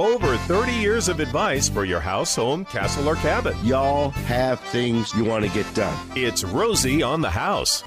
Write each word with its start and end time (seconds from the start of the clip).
Over 0.00 0.36
30 0.36 0.74
years 0.74 1.08
of 1.08 1.18
advice 1.18 1.68
for 1.68 1.84
your 1.84 1.98
house, 1.98 2.36
home, 2.36 2.64
castle, 2.64 3.08
or 3.08 3.16
cabin. 3.16 3.56
Y'all 3.64 4.10
have 4.10 4.60
things 4.60 5.12
you 5.14 5.24
want 5.24 5.44
to 5.44 5.50
get 5.50 5.66
done. 5.74 5.98
It's 6.14 6.44
Rosie 6.44 7.02
on 7.02 7.20
the 7.20 7.30
House. 7.30 7.82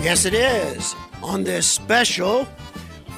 Yes, 0.00 0.24
it 0.24 0.32
is. 0.32 0.94
On 1.22 1.44
this 1.44 1.70
special 1.70 2.48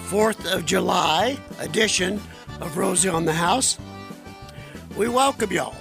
4th 0.09 0.53
of 0.53 0.67
July 0.67 1.39
edition 1.61 2.21
of 2.61 2.77
Rosie 2.77 3.09
on 3.09 3.25
the 3.25 3.33
House, 3.33 3.79
we 4.97 5.07
welcome 5.07 5.53
y'all 5.53 5.77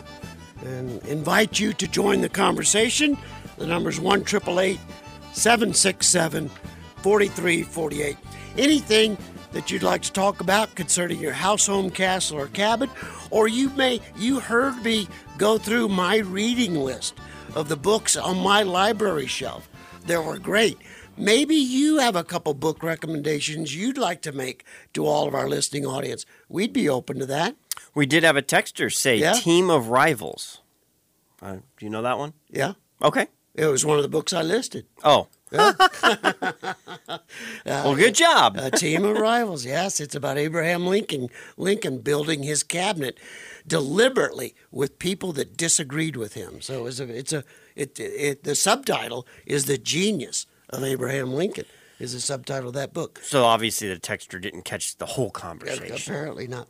and 0.63 1.03
invite 1.05 1.59
you 1.59 1.73
to 1.73 1.87
join 1.87 2.21
the 2.21 2.29
conversation. 2.29 3.17
The 3.57 3.65
number's 3.65 3.99
1 3.99 4.27
767 4.27 6.49
4348. 6.49 8.17
Anything 8.57 9.17
that 9.55 9.71
you'd 9.71 9.83
like 9.83 10.01
to 10.01 10.11
talk 10.11 10.41
about 10.41 10.75
concerning 10.75 11.17
your 11.17 11.31
house, 11.31 11.65
home, 11.65 11.89
castle, 11.89 12.37
or 12.37 12.47
cabin, 12.47 12.89
or 13.31 13.47
you 13.47 13.69
may 13.69 14.01
you 14.17 14.41
heard 14.41 14.83
me 14.83 15.07
go 15.37 15.57
through 15.57 15.87
my 15.87 16.17
reading 16.17 16.75
list 16.75 17.13
of 17.55 17.69
the 17.69 17.77
books 17.77 18.17
on 18.17 18.37
my 18.37 18.63
library 18.63 19.27
shelf. 19.27 19.69
They 20.05 20.17
were 20.17 20.37
great. 20.39 20.77
Maybe 21.17 21.55
you 21.55 21.99
have 21.99 22.17
a 22.17 22.23
couple 22.25 22.53
book 22.53 22.83
recommendations 22.83 23.73
you'd 23.73 23.97
like 23.97 24.21
to 24.23 24.33
make 24.33 24.65
to 24.93 25.05
all 25.07 25.25
of 25.25 25.33
our 25.33 25.47
listening 25.47 25.85
audience. 25.85 26.25
We'd 26.49 26.73
be 26.73 26.89
open 26.89 27.19
to 27.19 27.25
that. 27.27 27.55
We 27.93 28.05
did 28.05 28.23
have 28.23 28.35
a 28.35 28.41
texter 28.41 28.93
say 28.93 29.15
Yeah? 29.15 29.33
Team 29.35 29.69
of 29.69 29.87
Rivals. 29.87 30.59
Uh, 31.41 31.59
do 31.77 31.85
you 31.85 31.89
know 31.89 32.01
that 32.01 32.17
one? 32.17 32.33
Yeah, 32.49 32.73
Okay. 33.01 33.27
it 33.53 33.67
was 33.67 33.85
one 33.85 33.95
of 33.95 34.03
the 34.03 34.09
books 34.09 34.33
I 34.33 34.41
listed. 34.41 34.85
Oh. 35.01 35.27
well, 37.65 37.95
good 37.95 38.15
job. 38.15 38.57
A 38.57 38.71
team 38.71 39.05
of 39.05 39.17
rivals. 39.17 39.65
Yes, 39.65 39.99
it's 39.99 40.15
about 40.15 40.37
Abraham 40.37 40.87
Lincoln. 40.87 41.29
Lincoln 41.57 41.99
building 41.99 42.43
his 42.43 42.63
cabinet 42.63 43.17
deliberately 43.67 44.55
with 44.71 44.99
people 44.99 45.33
that 45.33 45.57
disagreed 45.57 46.15
with 46.15 46.33
him. 46.33 46.61
So 46.61 46.79
it 46.79 46.83
was 46.83 46.99
a, 46.99 47.17
it's 47.17 47.33
a 47.33 47.43
it, 47.75 47.99
it 47.99 48.43
the 48.43 48.55
subtitle 48.55 49.27
is 49.45 49.65
the 49.65 49.77
genius 49.77 50.45
of 50.69 50.83
Abraham 50.83 51.33
Lincoln 51.33 51.65
is 51.99 52.13
the 52.13 52.19
subtitle 52.19 52.69
of 52.69 52.75
that 52.75 52.93
book. 52.93 53.19
So 53.23 53.45
obviously 53.45 53.87
the 53.87 53.99
texture 53.99 54.39
didn't 54.39 54.63
catch 54.63 54.97
the 54.97 55.05
whole 55.05 55.31
conversation. 55.31 55.95
Apparently 55.95 56.47
not. 56.47 56.67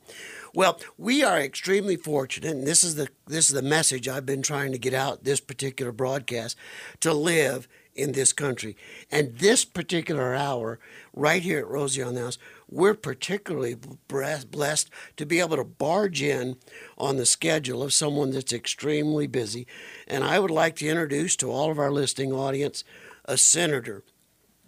Well, 0.54 0.80
we 0.98 1.24
are 1.24 1.40
extremely 1.40 1.98
fortunate, 1.98 2.52
and 2.52 2.66
this 2.66 2.84
is 2.84 2.96
the 2.96 3.10
this 3.28 3.50
is 3.50 3.56
the 3.56 3.62
message 3.62 4.08
I've 4.08 4.26
been 4.26 4.42
trying 4.42 4.72
to 4.72 4.78
get 4.78 4.94
out 4.94 5.24
this 5.24 5.42
particular 5.42 5.92
broadcast 5.92 6.58
to 7.02 7.14
live 7.14 7.68
in 7.96 8.12
this 8.12 8.34
country. 8.34 8.76
And 9.10 9.38
this 9.38 9.66
particular 9.66 10.36
hour, 10.36 10.80
right 11.14 11.42
here 11.42 11.60
at 11.60 11.68
Rosie 11.68 12.02
on 12.02 12.16
the 12.16 12.22
House, 12.22 12.38
we're 12.70 12.94
particularly 12.94 13.76
blessed 14.08 14.90
to 15.18 15.26
be 15.26 15.40
able 15.40 15.56
to 15.56 15.64
barge 15.64 16.22
in 16.22 16.58
on 16.98 17.18
the 17.18 17.26
schedule 17.26 17.82
of 17.82 17.94
someone 17.94 18.32
that's 18.32 18.54
extremely 18.54 19.28
busy. 19.28 19.66
And 20.08 20.24
I 20.24 20.40
would 20.40 20.52
like 20.52 20.76
to 20.78 20.88
introduce 20.88 21.36
to 21.38 21.52
all 21.52 21.72
of 21.72 21.80
our 21.80 21.92
listening 21.92 22.34
audience 22.34 22.84
a 23.26 23.38
senator 23.38 24.04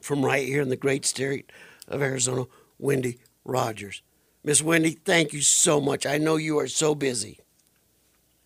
from 0.02 0.24
right 0.24 0.48
here 0.48 0.62
in 0.62 0.70
the 0.70 0.76
great 0.76 1.06
state 1.06 1.52
of 1.88 2.02
Arizona, 2.02 2.46
Wendy 2.80 3.20
Rogers. 3.44 4.02
Miss 4.44 4.62
Wendy, 4.62 4.92
thank 4.92 5.34
you 5.34 5.42
so 5.42 5.82
much. 5.82 6.06
I 6.06 6.18
know 6.18 6.38
you 6.38 6.58
are 6.60 6.68
so 6.68 6.96
busy. 6.96 7.40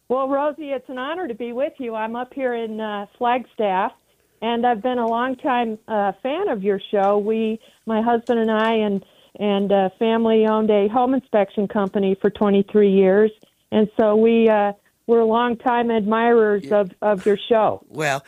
Well, 0.08 0.28
Rosie, 0.28 0.72
it's 0.72 0.90
an 0.90 0.98
honor 0.98 1.28
to 1.28 1.34
be 1.34 1.54
with 1.54 1.74
you. 1.78 1.96
I'm 1.96 2.16
up 2.16 2.34
here 2.34 2.54
in 2.54 2.82
uh, 2.82 3.06
Flagstaff, 3.18 3.94
and 4.42 4.66
I've 4.66 4.82
been 4.82 4.98
a 4.98 5.08
longtime 5.08 5.78
uh, 5.88 6.14
fan 6.24 6.50
of 6.50 6.64
your 6.64 6.80
show. 6.92 7.18
We, 7.18 7.60
my 7.86 8.02
husband 8.02 8.40
and 8.40 8.52
I, 8.52 8.74
and 8.74 9.06
and 9.40 9.72
uh, 9.72 9.90
family 9.98 10.46
owned 10.46 10.70
a 10.70 10.88
home 10.90 11.14
inspection 11.14 11.68
company 11.68 12.16
for 12.20 12.30
23 12.30 12.92
years, 12.92 13.32
and 13.72 13.90
so 13.98 14.16
we 14.16 14.50
uh, 14.50 14.74
we're 15.08 15.24
longtime 15.24 15.92
admirers 15.92 16.72
of 16.72 16.92
of 17.02 17.26
your 17.26 17.38
show. 17.50 17.84
Well, 17.88 18.24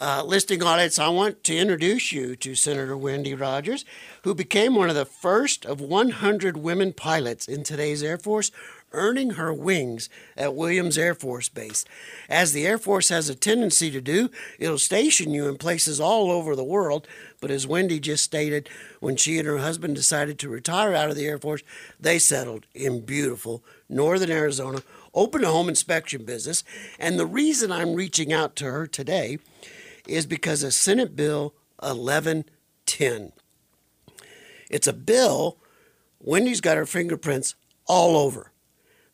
uh, 0.00 0.22
listening 0.24 0.62
audience, 0.62 0.98
I 0.98 1.08
want 1.08 1.42
to 1.44 1.56
introduce 1.56 2.12
you 2.12 2.36
to 2.36 2.54
Senator 2.54 2.96
Wendy 2.96 3.34
Rogers, 3.34 3.84
who 4.22 4.32
became 4.32 4.76
one 4.76 4.88
of 4.88 4.94
the 4.94 5.04
first 5.04 5.66
of 5.66 5.80
100 5.80 6.56
women 6.56 6.92
pilots 6.92 7.48
in 7.48 7.64
today's 7.64 8.00
Air 8.00 8.16
Force, 8.16 8.52
earning 8.92 9.30
her 9.30 9.52
wings 9.52 10.08
at 10.36 10.54
Williams 10.54 10.96
Air 10.96 11.14
Force 11.14 11.48
Base. 11.48 11.84
As 12.28 12.52
the 12.52 12.66
Air 12.66 12.78
Force 12.78 13.08
has 13.08 13.28
a 13.28 13.34
tendency 13.34 13.90
to 13.90 14.00
do, 14.00 14.30
it'll 14.58 14.78
station 14.78 15.32
you 15.32 15.48
in 15.48 15.56
places 15.56 16.00
all 16.00 16.30
over 16.30 16.54
the 16.56 16.64
world. 16.64 17.06
But 17.40 17.50
as 17.50 17.66
Wendy 17.66 18.00
just 18.00 18.24
stated, 18.24 18.68
when 19.00 19.16
she 19.16 19.38
and 19.38 19.46
her 19.46 19.58
husband 19.58 19.94
decided 19.94 20.38
to 20.38 20.48
retire 20.48 20.94
out 20.94 21.10
of 21.10 21.16
the 21.16 21.26
Air 21.26 21.38
Force, 21.38 21.62
they 22.00 22.18
settled 22.18 22.66
in 22.74 23.00
beautiful 23.00 23.62
northern 23.88 24.30
Arizona, 24.30 24.82
opened 25.14 25.44
a 25.44 25.50
home 25.50 25.68
inspection 25.68 26.24
business. 26.24 26.64
And 26.98 27.18
the 27.18 27.26
reason 27.26 27.72
I'm 27.72 27.94
reaching 27.94 28.32
out 28.32 28.56
to 28.56 28.66
her 28.66 28.86
today 28.86 29.38
is 30.06 30.26
because 30.26 30.62
of 30.62 30.74
Senate 30.74 31.14
Bill 31.14 31.54
1110. 31.80 33.32
It's 34.70 34.86
a 34.86 34.92
bill, 34.92 35.56
Wendy's 36.20 36.60
got 36.60 36.76
her 36.76 36.86
fingerprints 36.86 37.54
all 37.86 38.16
over, 38.16 38.50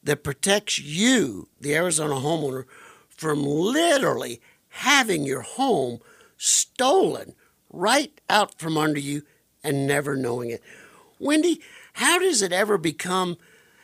that 0.05 0.23
protects 0.23 0.79
you, 0.79 1.49
the 1.61 1.75
Arizona 1.75 2.15
homeowner, 2.15 2.65
from 3.09 3.43
literally 3.43 4.41
having 4.69 5.25
your 5.25 5.43
home 5.43 5.99
stolen 6.37 7.35
right 7.71 8.21
out 8.29 8.59
from 8.59 8.77
under 8.77 9.01
you 9.01 9.23
and 9.63 9.87
never 9.87 10.17
knowing 10.17 10.51
it. 10.51 10.63
Wendy, 11.19 11.61
how 11.95 12.19
does 12.19 12.43
it 12.43 12.53
ever 12.53 12.77
become, 12.77 13.37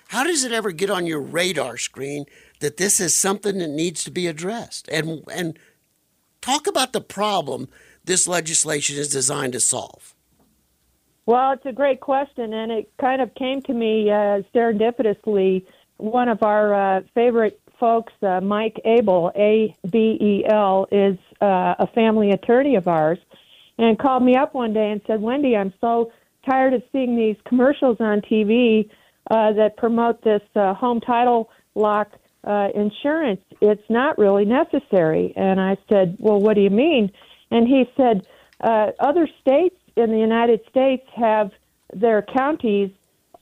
how 0.09 0.25
does 0.25 0.45
it 0.45 0.53
ever 0.53 0.73
get 0.73 0.91
on 0.91 1.07
your 1.07 1.21
radar 1.21 1.77
screen 1.77 2.27
that 2.61 2.77
this 2.77 3.01
is 3.01 3.17
something 3.17 3.59
that 3.59 3.71
needs 3.71 4.05
to 4.05 4.11
be 4.11 4.27
addressed? 4.27 4.89
And, 4.91 5.25
and 5.33 5.59
talk 6.41 6.67
about 6.67 6.93
the 6.93 7.01
problem 7.01 7.69
this 8.05 8.27
legislation 8.29 8.97
is 8.97 9.09
designed 9.09 9.53
to 9.55 9.61
solve. 9.61 10.15
Well, 11.27 11.53
it's 11.53 11.67
a 11.67 11.73
great 11.73 12.01
question, 12.01 12.53
and 12.53 12.73
it 12.73 12.91
kind 13.01 13.23
of 13.23 13.35
came 13.35 13.63
to 13.63 13.73
me 13.73 14.11
uh, 14.11 14.43
serendipitously. 14.53 15.65
One 16.01 16.31
of 16.31 16.43
our 16.43 16.73
uh, 16.73 17.01
favorite 17.15 17.61
folks, 17.79 18.15
uh, 18.23 18.41
Mike 18.41 18.81
Abel, 18.87 19.31
A 19.37 19.77
B 19.91 20.17
E 20.19 20.45
L, 20.51 20.87
is 20.91 21.19
uh, 21.43 21.75
a 21.79 21.87
family 21.95 22.31
attorney 22.31 22.77
of 22.77 22.89
ours, 22.89 23.19
and 23.77 23.99
called 23.99 24.23
me 24.23 24.35
up 24.35 24.55
one 24.55 24.73
day 24.73 24.93
and 24.93 25.03
said, 25.07 25.21
Wendy, 25.21 25.55
I'm 25.55 25.75
so 25.79 26.11
tired 26.49 26.73
of 26.73 26.83
seeing 26.91 27.17
these 27.17 27.37
commercials 27.47 27.99
on 28.01 28.23
TV 28.23 28.89
uh, 29.31 29.53
that 29.53 29.77
promote 29.77 30.25
this 30.25 30.41
uh, 30.57 30.73
home 30.73 31.03
title 31.03 31.51
lock 31.75 32.11
uh, 32.45 32.69
insurance. 32.75 33.43
It's 33.61 33.91
not 33.91 34.17
really 34.17 34.47
necessary. 34.47 35.35
And 35.37 35.61
I 35.61 35.77
said, 35.91 36.17
Well, 36.19 36.41
what 36.41 36.55
do 36.55 36.63
you 36.63 36.71
mean? 36.71 37.13
And 37.51 37.69
he 37.69 37.85
said, 37.95 38.27
uh, 38.63 38.93
Other 39.01 39.29
states 39.43 39.77
in 39.97 40.11
the 40.11 40.19
United 40.19 40.61
States 40.71 41.07
have 41.15 41.51
their 41.93 42.23
counties 42.23 42.91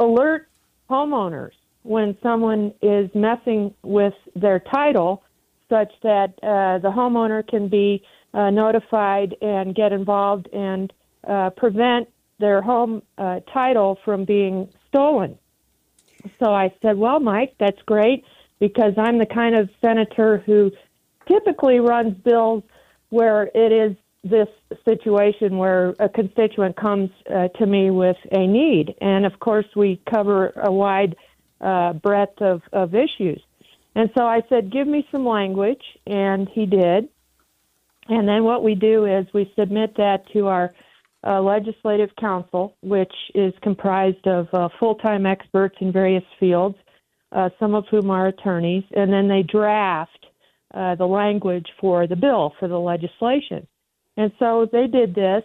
alert 0.00 0.48
homeowners 0.90 1.52
when 1.82 2.16
someone 2.22 2.72
is 2.82 3.10
messing 3.14 3.74
with 3.82 4.14
their 4.34 4.58
title 4.58 5.22
such 5.68 5.92
that 6.02 6.30
uh, 6.42 6.78
the 6.78 6.90
homeowner 6.90 7.46
can 7.46 7.68
be 7.68 8.02
uh, 8.34 8.50
notified 8.50 9.36
and 9.40 9.74
get 9.74 9.92
involved 9.92 10.48
and 10.52 10.92
uh, 11.26 11.50
prevent 11.50 12.08
their 12.38 12.62
home 12.62 13.02
uh, 13.18 13.40
title 13.52 13.98
from 14.04 14.24
being 14.24 14.68
stolen. 14.88 15.36
So 16.38 16.52
I 16.52 16.72
said, 16.82 16.96
Well, 16.96 17.20
Mike, 17.20 17.54
that's 17.58 17.80
great 17.82 18.24
because 18.60 18.94
I'm 18.96 19.18
the 19.18 19.26
kind 19.26 19.54
of 19.54 19.70
senator 19.80 20.38
who 20.38 20.70
typically 21.26 21.80
runs 21.80 22.16
bills 22.18 22.62
where 23.10 23.50
it 23.54 23.72
is 23.72 23.96
this 24.24 24.48
situation 24.84 25.58
where 25.58 25.94
a 26.00 26.08
constituent 26.08 26.76
comes 26.76 27.10
uh, 27.32 27.48
to 27.48 27.66
me 27.66 27.90
with 27.90 28.16
a 28.32 28.46
need. 28.46 28.94
And 29.00 29.24
of 29.24 29.38
course, 29.38 29.66
we 29.76 30.00
cover 30.10 30.52
a 30.56 30.72
wide 30.72 31.16
uh, 31.60 31.93
breadth 31.94 32.40
of, 32.40 32.62
of 32.72 32.94
issues. 32.94 33.43
And 33.94 34.10
so 34.16 34.25
I 34.25 34.43
said, 34.49 34.72
Give 34.72 34.87
me 34.87 35.06
some 35.10 35.26
language. 35.26 35.82
And 36.06 36.49
he 36.52 36.66
did. 36.66 37.08
And 38.08 38.26
then 38.26 38.44
what 38.44 38.62
we 38.62 38.75
do 38.75 39.05
is 39.05 39.26
we 39.34 39.52
submit 39.58 39.94
that 39.96 40.22
to 40.32 40.46
our 40.46 40.72
uh, 41.26 41.40
legislative 41.43 42.10
council, 42.19 42.76
which 42.82 43.12
is 43.34 43.52
comprised 43.62 44.26
of 44.26 44.46
uh, 44.52 44.69
full 44.78 44.94
time 44.96 45.26
experts 45.26 45.76
in 45.81 45.93
various 45.93 46.25
fields, 46.40 46.76
uh, 47.32 47.50
some 47.58 47.75
of 47.75 47.84
whom 47.90 48.10
are 48.10 48.28
attorneys, 48.28 48.84
and 48.93 49.12
then 49.12 49.28
they 49.28 49.43
draft 49.43 50.26
uh, 50.75 50.94
the 50.94 51.06
language 51.06 51.66
for 51.81 52.06
the 52.06 52.16
bill, 52.16 52.52
for 52.58 52.69
the 52.69 52.78
legislation. 52.78 53.66
And 54.16 54.32
so 54.38 54.66
they 54.70 54.87
did 54.87 55.14
this, 55.14 55.43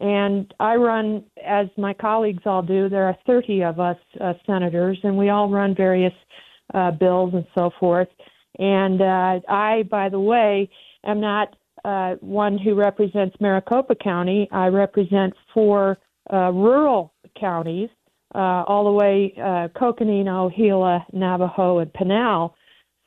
and 0.00 0.52
I 0.58 0.74
run, 0.74 1.24
as 1.44 1.68
my 1.76 1.94
colleagues 1.94 2.42
all 2.46 2.62
do, 2.62 2.88
there 2.88 3.04
are 3.04 3.16
30 3.26 3.62
of 3.62 3.80
us 3.80 3.96
uh, 4.20 4.34
senators, 4.46 4.98
and 5.02 5.16
we 5.16 5.28
all 5.28 5.48
run 5.48 5.74
various 5.74 6.12
uh, 6.72 6.90
bills 6.90 7.32
and 7.34 7.46
so 7.54 7.70
forth. 7.78 8.08
And 8.58 9.00
uh, 9.00 9.40
I, 9.48 9.84
by 9.90 10.08
the 10.08 10.18
way, 10.18 10.68
am 11.04 11.20
not 11.20 11.56
uh, 11.84 12.14
one 12.20 12.58
who 12.58 12.74
represents 12.74 13.36
Maricopa 13.40 13.94
County. 13.94 14.48
I 14.50 14.66
represent 14.66 15.34
four 15.52 15.98
uh, 16.32 16.50
rural 16.50 17.12
counties 17.38 17.90
uh, 18.34 18.64
all 18.66 18.84
the 18.84 18.92
way 18.92 19.34
uh, 19.38 19.68
Coconino, 19.78 20.50
Gila, 20.56 21.06
Navajo, 21.12 21.78
and 21.78 21.92
Pinal. 21.92 22.56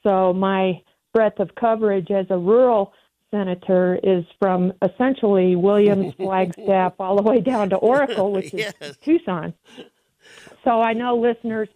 So 0.04 0.32
my 0.34 0.82
breadth 1.14 1.40
of 1.40 1.50
coverage 1.60 2.12
as 2.12 2.28
a 2.30 2.38
rural 2.38 2.94
senator 3.32 4.00
is 4.04 4.24
from 4.40 4.74
essentially 4.82 5.56
Williams, 5.56 6.14
Flagstaff, 6.18 6.94
all 7.00 7.16
the 7.16 7.24
way 7.24 7.42
down 7.42 7.70
to 7.72 7.76
Oracle, 7.78 8.32
which 8.32 8.54
is 8.54 8.74
Yes. 8.82 8.98
Tucson. 8.98 9.54
So 10.64 10.82
I 10.82 10.94
know 10.94 11.18
listeners 11.18 11.70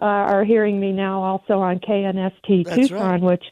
uh, 0.00 0.04
are 0.04 0.44
hearing 0.44 0.80
me 0.80 0.92
now 0.92 1.22
also 1.22 1.58
on 1.60 1.78
KNST 1.80 2.64
That's 2.64 2.76
Tucson, 2.76 2.98
right. 2.98 3.20
which 3.20 3.44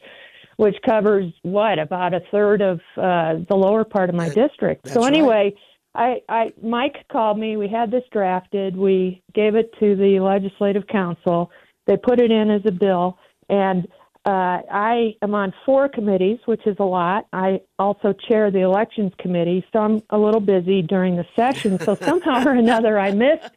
which 0.57 0.75
covers 0.85 1.31
what 1.43 1.79
about 1.79 2.13
a 2.13 2.19
third 2.31 2.61
of 2.61 2.79
uh, 2.97 3.35
the 3.47 3.55
lower 3.55 3.85
part 3.85 4.09
of 4.09 4.15
my 4.15 4.27
district. 4.27 4.83
that's 4.83 4.93
So 4.93 5.01
right. 5.01 5.13
anyway, 5.13 5.55
I, 5.95 6.21
I 6.27 6.51
Mike 6.61 7.05
called 7.11 7.39
me. 7.39 7.55
We 7.55 7.69
had 7.69 7.91
this 7.91 8.03
drafted. 8.11 8.75
We 8.75 9.21
gave 9.33 9.55
it 9.55 9.73
to 9.79 9.95
the 9.95 10.19
legislative 10.19 10.85
council. 10.87 11.49
They 11.87 11.95
put 11.97 12.19
it 12.19 12.29
in 12.31 12.49
as 12.51 12.61
a 12.65 12.71
bill, 12.71 13.17
and 13.47 13.87
uh, 14.25 14.61
I 14.69 15.15
am 15.21 15.33
on 15.33 15.53
four 15.65 15.87
committees, 15.87 16.39
which 16.45 16.67
is 16.67 16.75
a 16.79 16.83
lot. 16.83 17.27
I 17.31 17.61
also 17.77 18.13
chair 18.13 18.51
the 18.51 18.59
elections 18.59 19.13
committee, 19.17 19.65
so 19.71 19.79
I'm 19.79 20.01
a 20.09 20.17
little 20.17 20.41
busy 20.41 20.81
during 20.81 21.15
the 21.15 21.25
session. 21.35 21.79
So 21.79 21.95
somehow 22.01 22.45
or 22.45 22.51
another, 22.51 22.99
I 22.99 23.11
missed 23.11 23.55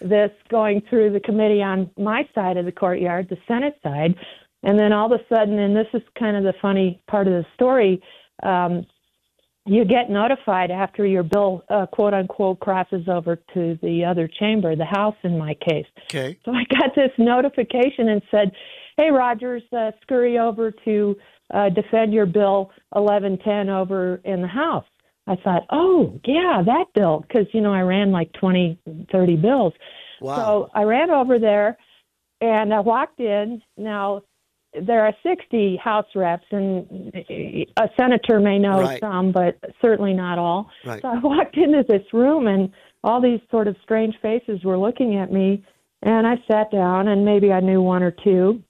this 0.00 0.30
going 0.48 0.82
through 0.88 1.12
the 1.12 1.20
committee 1.20 1.62
on 1.62 1.90
my 1.96 2.28
side 2.34 2.56
of 2.56 2.64
the 2.64 2.72
courtyard, 2.72 3.28
the 3.28 3.38
Senate 3.46 3.78
side. 3.82 4.16
And 4.62 4.78
then 4.78 4.92
all 4.92 5.12
of 5.12 5.18
a 5.18 5.24
sudden, 5.28 5.58
and 5.58 5.76
this 5.76 5.86
is 5.94 6.02
kind 6.18 6.36
of 6.36 6.42
the 6.42 6.54
funny 6.60 7.00
part 7.08 7.26
of 7.26 7.32
the 7.32 7.46
story, 7.54 8.02
um, 8.42 8.84
you 9.66 9.84
get 9.84 10.10
notified 10.10 10.70
after 10.70 11.06
your 11.06 11.22
bill, 11.22 11.62
uh, 11.68 11.86
quote 11.86 12.14
unquote, 12.14 12.60
crosses 12.60 13.08
over 13.08 13.36
to 13.54 13.78
the 13.82 14.04
other 14.04 14.26
chamber, 14.26 14.74
the 14.74 14.84
House 14.84 15.16
in 15.22 15.38
my 15.38 15.54
case. 15.54 15.86
Okay. 16.04 16.38
So 16.44 16.52
I 16.52 16.64
got 16.64 16.94
this 16.94 17.12
notification 17.18 18.08
and 18.08 18.22
said, 18.30 18.52
"Hey, 18.96 19.10
Rogers, 19.10 19.62
uh, 19.72 19.92
scurry 20.02 20.38
over 20.38 20.70
to 20.84 21.16
uh, 21.52 21.68
defend 21.70 22.12
your 22.12 22.26
bill 22.26 22.70
1110 22.90 23.68
over 23.68 24.20
in 24.24 24.40
the 24.42 24.48
House." 24.48 24.84
I 25.26 25.36
thought, 25.36 25.64
"Oh, 25.70 26.18
yeah, 26.24 26.62
that 26.64 26.86
bill," 26.94 27.24
because 27.26 27.46
you 27.52 27.60
know 27.60 27.72
I 27.72 27.82
ran 27.82 28.10
like 28.10 28.32
20, 28.32 28.78
30 29.12 29.36
bills. 29.36 29.72
Wow. 30.20 30.36
So 30.36 30.70
I 30.74 30.82
ran 30.82 31.10
over 31.10 31.38
there, 31.38 31.78
and 32.40 32.74
I 32.74 32.80
walked 32.80 33.20
in. 33.20 33.62
Now 33.76 34.22
there 34.72 35.04
are 35.04 35.12
60 35.22 35.76
House 35.76 36.06
reps, 36.14 36.46
and 36.50 37.12
a 37.76 37.88
senator 37.98 38.38
may 38.40 38.58
know 38.58 38.80
Right. 38.80 39.00
some, 39.00 39.32
but 39.32 39.58
certainly 39.82 40.12
not 40.12 40.38
all. 40.38 40.70
Right. 40.84 41.02
So 41.02 41.08
I 41.08 41.18
walked 41.18 41.56
into 41.56 41.84
this 41.88 42.04
room, 42.12 42.46
and 42.46 42.70
all 43.02 43.20
these 43.20 43.40
sort 43.50 43.66
of 43.66 43.76
strange 43.82 44.14
faces 44.20 44.62
were 44.64 44.78
looking 44.78 45.16
at 45.16 45.32
me. 45.32 45.64
And 46.02 46.26
I 46.26 46.36
sat 46.50 46.70
down, 46.70 47.08
and 47.08 47.24
maybe 47.24 47.52
I 47.52 47.60
knew 47.60 47.82
one 47.82 48.02
or 48.02 48.10
two. 48.10 48.62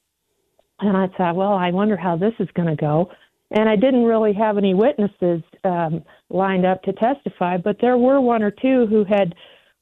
And 0.81 0.97
I 0.97 1.09
thought, 1.09 1.37
well, 1.37 1.53
I 1.53 1.71
wonder 1.71 1.97
how 1.97 2.17
this 2.17 2.35
is 2.39 2.49
going 2.55 2.69
to 2.69 2.77
go. 2.77 3.11
And 3.51 3.69
I 3.69 3.77
didn't 3.77 4.05
really 4.05 4.33
have 4.35 4.59
any 4.59 4.75
witnesses 4.75 5.43
um, 5.65 6.05
lined 6.29 6.65
up 6.65 6.83
to 6.85 6.93
testify, 6.93 7.57
but 7.57 7.79
there 7.81 7.97
were 7.97 8.21
one 8.21 8.43
or 8.43 8.51
two 8.51 8.87
who 8.87 9.05
had 9.05 9.35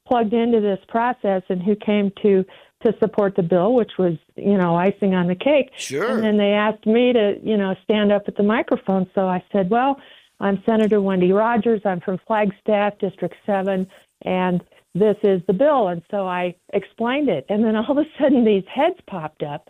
plugged 0.07 0.33
into 0.33 0.59
this 0.59 0.79
process 0.87 1.43
and 1.49 1.61
who 1.61 1.75
came 1.75 2.11
to 2.23 2.43
to 2.83 2.93
support 2.99 3.35
the 3.35 3.43
bill, 3.43 3.73
which 3.73 3.91
was, 3.97 4.13
you 4.37 4.57
know, 4.57 4.73
icing 4.73 5.13
on 5.13 5.27
the 5.27 5.35
cake. 5.35 5.69
Sure. 5.75 6.15
And 6.15 6.23
then 6.23 6.37
they 6.37 6.53
asked 6.53 6.85
me 6.85 7.11
to, 7.11 7.35
you 7.43 7.57
know, 7.57 7.75
stand 7.83 8.09
up 8.09 8.23
at 8.27 8.37
the 8.37 8.43
microphone. 8.43 9.09
So 9.13 9.27
I 9.27 9.43
said, 9.51 9.69
well, 9.69 9.99
I'm 10.39 10.63
Senator 10.65 11.01
Wendy 11.01 11.33
Rogers. 11.33 11.81
I'm 11.83 11.99
from 11.99 12.19
Flagstaff, 12.25 12.97
District 12.99 13.35
7, 13.45 13.85
and 14.23 14.63
this 14.95 15.17
is 15.23 15.41
the 15.47 15.53
bill. 15.53 15.89
And 15.89 16.01
so 16.09 16.25
I 16.25 16.55
explained 16.71 17.27
it. 17.27 17.45
And 17.49 17.65
then 17.65 17.75
all 17.75 17.91
of 17.91 17.97
a 17.97 18.09
sudden, 18.19 18.45
these 18.45 18.63
heads 18.73 18.97
popped 19.07 19.43
up. 19.43 19.67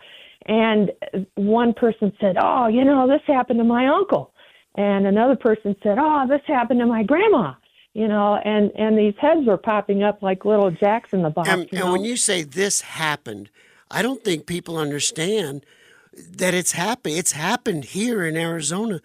And 0.50 0.90
one 1.36 1.72
person 1.72 2.12
said, 2.20 2.36
oh, 2.42 2.66
you 2.66 2.84
know, 2.84 3.06
this 3.06 3.22
happened 3.24 3.60
to 3.60 3.64
my 3.64 3.86
uncle. 3.86 4.34
And 4.74 5.06
another 5.06 5.36
person 5.36 5.76
said, 5.80 5.96
oh, 5.96 6.26
this 6.28 6.40
happened 6.44 6.80
to 6.80 6.86
my 6.86 7.04
grandma. 7.04 7.54
You 7.94 8.08
know, 8.08 8.36
and 8.44 8.72
and 8.76 8.98
these 8.98 9.14
heads 9.20 9.46
were 9.46 9.56
popping 9.56 10.02
up 10.02 10.22
like 10.22 10.44
little 10.44 10.72
jacks 10.72 11.12
in 11.12 11.22
the 11.22 11.30
box. 11.30 11.48
And, 11.48 11.68
you 11.70 11.78
and 11.78 11.92
when 11.92 12.04
you 12.04 12.16
say 12.16 12.42
this 12.42 12.80
happened, 12.80 13.48
I 13.90 14.02
don't 14.02 14.24
think 14.24 14.46
people 14.46 14.76
understand 14.76 15.64
that 16.12 16.52
it's 16.52 16.72
happened. 16.72 17.14
It's 17.14 17.32
happened 17.32 17.84
here 17.86 18.24
in 18.24 18.36
Arizona. 18.36 19.00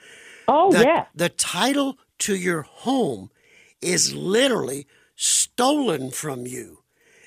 oh 0.48 0.72
the, 0.72 0.84
yeah, 0.84 1.06
the 1.16 1.30
title 1.30 1.98
to 2.20 2.36
your 2.36 2.64
home 2.64 3.30
is 3.82 4.16
literally 4.16 4.88
stolen 5.16 6.10
from 6.12 6.48
you. 6.48 6.80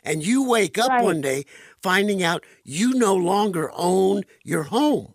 And 0.05 0.25
you 0.25 0.49
wake 0.49 0.79
up 0.79 0.89
Right. 0.91 1.05
one 1.05 1.21
day 1.21 1.45
finding 1.83 2.23
out 2.23 2.45
you 2.65 2.95
no 2.95 3.15
longer 3.15 3.71
own 3.75 4.23
your 4.45 4.65
home. 4.65 5.15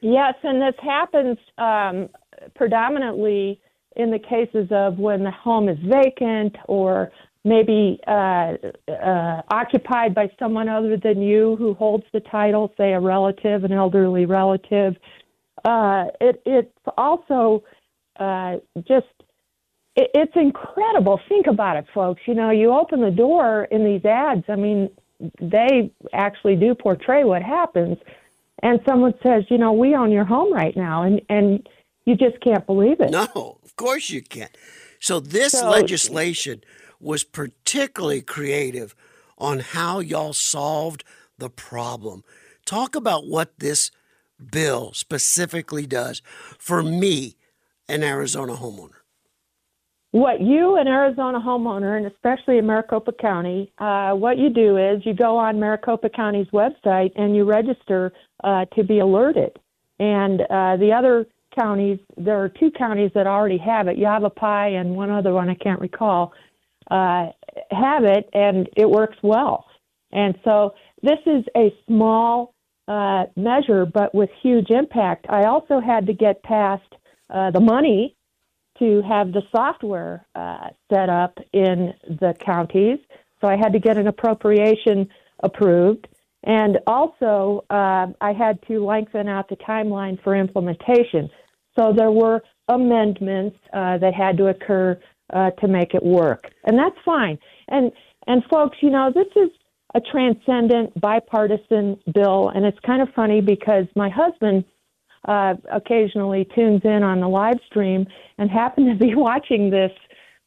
Yes, 0.00 0.34
and 0.42 0.60
this 0.60 0.74
happens 0.82 1.38
um, 1.58 2.08
predominantly 2.54 3.60
in 3.96 4.10
the 4.10 4.18
cases 4.18 4.68
of 4.70 4.98
when 4.98 5.24
the 5.24 5.30
home 5.30 5.68
is 5.68 5.78
vacant 5.78 6.54
or 6.68 7.10
maybe 7.44 7.98
uh, 8.06 8.54
uh, 8.88 9.42
occupied 9.50 10.14
by 10.14 10.28
someone 10.38 10.68
other 10.68 10.96
than 10.96 11.22
you 11.22 11.56
who 11.56 11.74
holds 11.74 12.04
the 12.12 12.20
title, 12.20 12.72
say 12.76 12.92
a 12.92 13.00
relative, 13.00 13.64
an 13.64 13.72
elderly 13.72 14.26
relative. 14.26 14.96
Uh, 15.64 16.06
it, 16.20 16.42
it's 16.44 16.78
also 16.98 17.62
uh, 18.18 18.56
just 18.86 19.06
it, 19.96 20.10
it's 20.14 20.32
incredible. 20.34 21.20
Think 21.28 21.46
about 21.46 21.76
it, 21.76 21.86
folks. 21.94 22.20
You 22.26 22.34
know, 22.34 22.50
you 22.50 22.72
open 22.72 23.00
the 23.00 23.10
door 23.10 23.64
in 23.70 23.84
these 23.84 24.04
ads. 24.04 24.44
I 24.48 24.56
mean, 24.56 24.90
they 25.40 25.92
actually 26.12 26.56
do 26.56 26.74
portray 26.74 27.24
what 27.24 27.42
happens. 27.42 27.98
And 28.62 28.80
someone 28.88 29.14
says, 29.22 29.44
you 29.50 29.58
know, 29.58 29.72
we 29.72 29.94
own 29.94 30.10
your 30.10 30.24
home 30.24 30.52
right 30.52 30.76
now, 30.76 31.02
and 31.02 31.20
and 31.28 31.68
you 32.04 32.16
just 32.16 32.40
can't 32.40 32.64
believe 32.66 33.00
it. 33.00 33.10
No, 33.10 33.58
of 33.64 33.76
course 33.76 34.10
you 34.10 34.22
can't. 34.22 34.56
So 35.00 35.20
this 35.20 35.52
So- 35.52 35.68
legislation 35.70 36.62
was 37.00 37.24
particularly 37.24 38.22
creative 38.22 38.94
on 39.38 39.58
how 39.60 40.00
y'all 40.00 40.32
solved 40.32 41.04
the 41.36 41.50
problem. 41.50 42.24
Talk 42.64 42.96
about 42.96 43.26
what 43.26 43.58
this 43.58 43.90
bill 44.50 44.92
specifically 44.94 45.86
does 45.86 46.22
for 46.58 46.82
me, 46.82 47.36
an 47.88 48.02
Arizona 48.02 48.54
homeowner. 48.54 49.00
What 50.16 50.40
you, 50.40 50.76
an 50.76 50.88
Arizona 50.88 51.38
homeowner, 51.38 51.98
and 51.98 52.06
especially 52.06 52.56
in 52.56 52.64
Maricopa 52.64 53.12
County, 53.12 53.70
uh, 53.76 54.12
what 54.12 54.38
you 54.38 54.48
do 54.48 54.78
is 54.78 55.04
you 55.04 55.12
go 55.12 55.36
on 55.36 55.60
Maricopa 55.60 56.08
County's 56.08 56.46
website 56.54 57.12
and 57.16 57.36
you 57.36 57.44
register 57.44 58.14
uh, 58.42 58.64
to 58.74 58.82
be 58.82 59.00
alerted. 59.00 59.58
And 59.98 60.40
uh, 60.40 60.78
the 60.78 60.90
other 60.90 61.26
counties, 61.54 61.98
there 62.16 62.42
are 62.42 62.48
two 62.48 62.70
counties 62.70 63.10
that 63.14 63.26
already 63.26 63.58
have 63.58 63.88
it, 63.88 63.98
Yavapai 63.98 64.76
and 64.76 64.96
one 64.96 65.10
other 65.10 65.34
one 65.34 65.50
I 65.50 65.54
can't 65.54 65.82
recall, 65.82 66.32
uh, 66.90 67.26
have 67.70 68.04
it, 68.04 68.30
and 68.32 68.70
it 68.74 68.88
works 68.88 69.18
well. 69.22 69.66
And 70.12 70.34
so 70.44 70.72
this 71.02 71.18
is 71.26 71.44
a 71.54 71.74
small 71.86 72.54
uh, 72.88 73.24
measure, 73.36 73.84
but 73.84 74.14
with 74.14 74.30
huge 74.40 74.70
impact. 74.70 75.26
I 75.28 75.44
also 75.44 75.78
had 75.78 76.06
to 76.06 76.14
get 76.14 76.42
past 76.42 76.90
uh, 77.28 77.50
the 77.50 77.60
money 77.60 78.15
to 78.78 79.02
have 79.02 79.32
the 79.32 79.42
software 79.50 80.26
uh, 80.34 80.68
set 80.92 81.08
up 81.08 81.38
in 81.52 81.94
the 82.08 82.34
counties. 82.44 82.98
So 83.40 83.48
I 83.48 83.56
had 83.56 83.72
to 83.72 83.78
get 83.78 83.96
an 83.98 84.06
appropriation 84.06 85.08
approved. 85.40 86.08
And 86.44 86.78
also, 86.86 87.64
uh, 87.70 88.06
I 88.20 88.32
had 88.32 88.58
to 88.68 88.84
lengthen 88.84 89.28
out 89.28 89.48
the 89.48 89.56
timeline 89.56 90.22
for 90.22 90.36
implementation. 90.36 91.28
So 91.76 91.92
there 91.92 92.12
were 92.12 92.42
amendments 92.68 93.58
uh, 93.72 93.98
that 93.98 94.14
had 94.14 94.36
to 94.38 94.48
occur 94.48 94.98
uh, 95.32 95.50
to 95.50 95.68
make 95.68 95.94
it 95.94 96.02
work. 96.02 96.50
And 96.64 96.78
that's 96.78 96.96
fine. 97.04 97.38
And, 97.68 97.90
and 98.26 98.42
folks, 98.50 98.78
you 98.80 98.90
know, 98.90 99.12
this 99.12 99.26
is 99.34 99.50
a 99.94 100.00
transcendent 100.00 100.98
bipartisan 101.00 101.98
bill. 102.14 102.50
And 102.50 102.64
it's 102.64 102.78
kind 102.86 103.02
of 103.02 103.08
funny 103.14 103.40
because 103.40 103.86
my 103.96 104.08
husband 104.08 104.64
uh, 105.26 105.54
occasionally 105.72 106.46
tunes 106.54 106.80
in 106.84 107.02
on 107.02 107.20
the 107.20 107.28
live 107.28 107.58
stream 107.66 108.06
and 108.38 108.50
happened 108.50 108.98
to 108.98 109.06
be 109.06 109.14
watching 109.16 109.70
this 109.70 109.92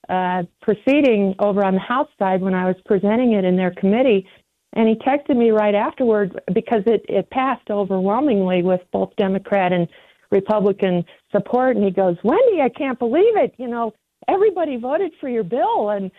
uh, 0.10 0.44
proceeding 0.62 1.36
over 1.40 1.64
on 1.64 1.76
the 1.76 1.80
House 1.80 2.10
side 2.18 2.42
when 2.42 2.54
I 2.54 2.66
was 2.66 2.76
presenting 2.86 3.34
it 3.34 3.46
in 3.46 3.56
their 3.56 3.72
committee. 3.72 4.28
And 4.74 4.88
he 4.88 4.96
texted 4.96 5.36
me 5.36 5.52
right 5.52 5.76
afterward 5.76 6.40
because 6.54 6.84
it, 6.86 7.06
it 7.10 7.30
passed 7.32 7.70
overwhelmingly 7.70 8.62
with 8.64 8.82
both 8.92 9.16
Democrat 9.18 9.72
and 9.72 9.88
Republican 10.32 11.04
support. 11.32 11.76
And 11.76 11.86
he 11.86 11.92
goes, 11.92 12.18
Wendy, 12.24 12.62
I 12.62 12.70
can't 12.70 13.00
believe 13.00 13.36
it. 13.36 13.54
You 13.58 13.68
know, 13.68 13.94
everybody 14.28 14.78
voted 14.78 15.12
for 15.20 15.28
your 15.28 15.44
bill, 15.44 15.90
and 15.90 16.12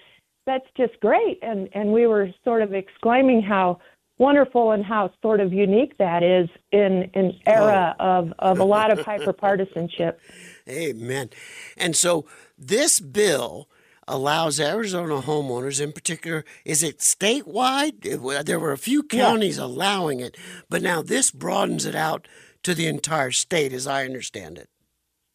that's 0.46 0.66
just 0.76 0.98
great. 1.00 1.38
And 1.42 1.68
and 1.74 1.92
we 1.92 2.06
were 2.06 2.30
sort 2.44 2.62
of 2.62 2.74
exclaiming 2.74 3.40
how 3.40 3.80
wonderful 4.20 4.70
and 4.70 4.84
how 4.84 5.10
sort 5.22 5.40
of 5.40 5.52
unique 5.52 5.96
that 5.98 6.22
is 6.22 6.48
in 6.70 7.10
an 7.14 7.32
era 7.46 7.96
of, 7.98 8.32
of 8.38 8.60
a 8.60 8.64
lot 8.64 8.92
of 8.92 8.98
hyperpartisanship. 9.06 10.16
Amen. 10.68 11.30
And 11.76 11.96
so 11.96 12.26
this 12.56 13.00
bill 13.00 13.68
allows 14.06 14.60
Arizona 14.60 15.22
homeowners, 15.22 15.80
in 15.80 15.92
particular, 15.92 16.44
is 16.64 16.82
it 16.82 16.98
statewide? 16.98 18.44
There 18.44 18.60
were 18.60 18.72
a 18.72 18.78
few 18.78 19.02
counties 19.02 19.56
allowing 19.58 20.20
it, 20.20 20.36
but 20.68 20.82
now 20.82 21.00
this 21.02 21.30
broadens 21.30 21.86
it 21.86 21.94
out 21.94 22.28
to 22.62 22.74
the 22.74 22.86
entire 22.86 23.30
state, 23.30 23.72
as 23.72 23.86
I 23.86 24.04
understand 24.04 24.58
it. 24.58 24.68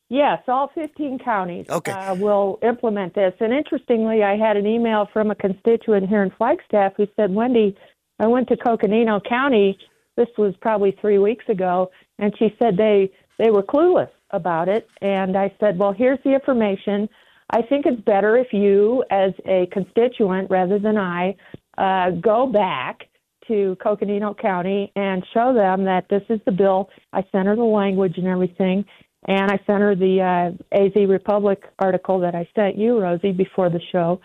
Yes, 0.09 0.43
all 0.47 0.69
15 0.75 1.17
counties 1.19 1.65
Okay. 1.67 1.91
uh, 1.91 2.13
will 2.13 2.59
implement 2.61 3.15
this. 3.15 3.33
And 3.39 3.51
interestingly, 3.51 4.21
I 4.23 4.37
had 4.37 4.55
an 4.55 4.67
email 4.67 5.07
from 5.11 5.31
a 5.31 5.35
constituent 5.35 6.07
here 6.07 6.21
in 6.21 6.29
Flagstaff 6.29 6.93
who 6.95 7.07
said, 7.15 7.33
Wendy, 7.33 7.75
I 8.19 8.27
went 8.27 8.47
to 8.49 8.57
Coconino 8.57 9.19
County. 9.19 9.77
This 10.15 10.29
was 10.37 10.53
probably 10.61 10.97
three 11.01 11.17
weeks 11.17 11.45
ago, 11.49 11.91
and 12.19 12.33
she 12.37 12.55
said 12.61 12.77
they 12.77 13.11
they 13.37 13.51
were 13.51 13.63
clueless 13.63 14.09
about 14.31 14.69
it. 14.69 14.87
And 15.01 15.37
I 15.37 15.53
said, 15.59 15.77
well, 15.77 15.91
here's 15.91 16.19
the 16.23 16.33
information. 16.33 17.09
I 17.49 17.61
think 17.61 17.85
it's 17.85 18.01
better 18.01 18.37
if 18.37 18.47
you, 18.53 19.03
as 19.11 19.33
a 19.45 19.67
constituent, 19.71 20.49
rather 20.49 20.79
than 20.79 20.97
I, 20.97 21.35
uh, 21.77 22.11
go 22.11 22.47
back 22.47 23.07
to 23.47 23.77
Coconino 23.83 24.33
County 24.33 24.91
and 24.95 25.23
show 25.33 25.53
them 25.53 25.83
that 25.85 26.05
this 26.09 26.23
is 26.29 26.39
the 26.45 26.51
bill. 26.51 26.89
I 27.13 27.23
sent 27.31 27.47
her 27.47 27.55
the 27.55 27.63
language 27.63 28.17
and 28.17 28.27
everything, 28.27 28.85
and 29.27 29.51
I 29.51 29.59
sent 29.67 29.81
her 29.81 29.95
the 29.95 30.21
uh, 30.21 30.75
AZ 30.75 31.07
Republic 31.07 31.63
article 31.79 32.19
that 32.21 32.33
I 32.33 32.47
sent 32.55 32.77
you, 32.77 32.99
Rosie, 32.99 33.31
before 33.31 33.69
the 33.69 33.81
show. 33.91 34.19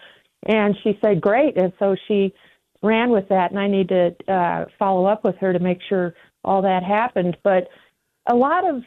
And 0.47 0.75
she 0.83 0.99
said, 1.03 1.21
great. 1.21 1.59
And 1.59 1.73
so 1.79 1.95
she 2.09 2.33
ran 2.83 3.11
with 3.11 3.29
that, 3.29 3.51
and 3.51 3.59
I 3.61 3.69
need 3.69 3.89
to 3.89 4.15
uh, 4.29 4.65
follow 4.79 5.07
up 5.07 5.25
with 5.25 5.37
her 5.37 5.53
to 5.53 5.59
make 5.59 5.79
sure 5.89 6.15
all 6.45 6.63
that 6.63 6.83
happened. 6.83 7.37
But 7.43 7.69
a 8.31 8.35
lot 8.35 8.69
of 8.69 8.83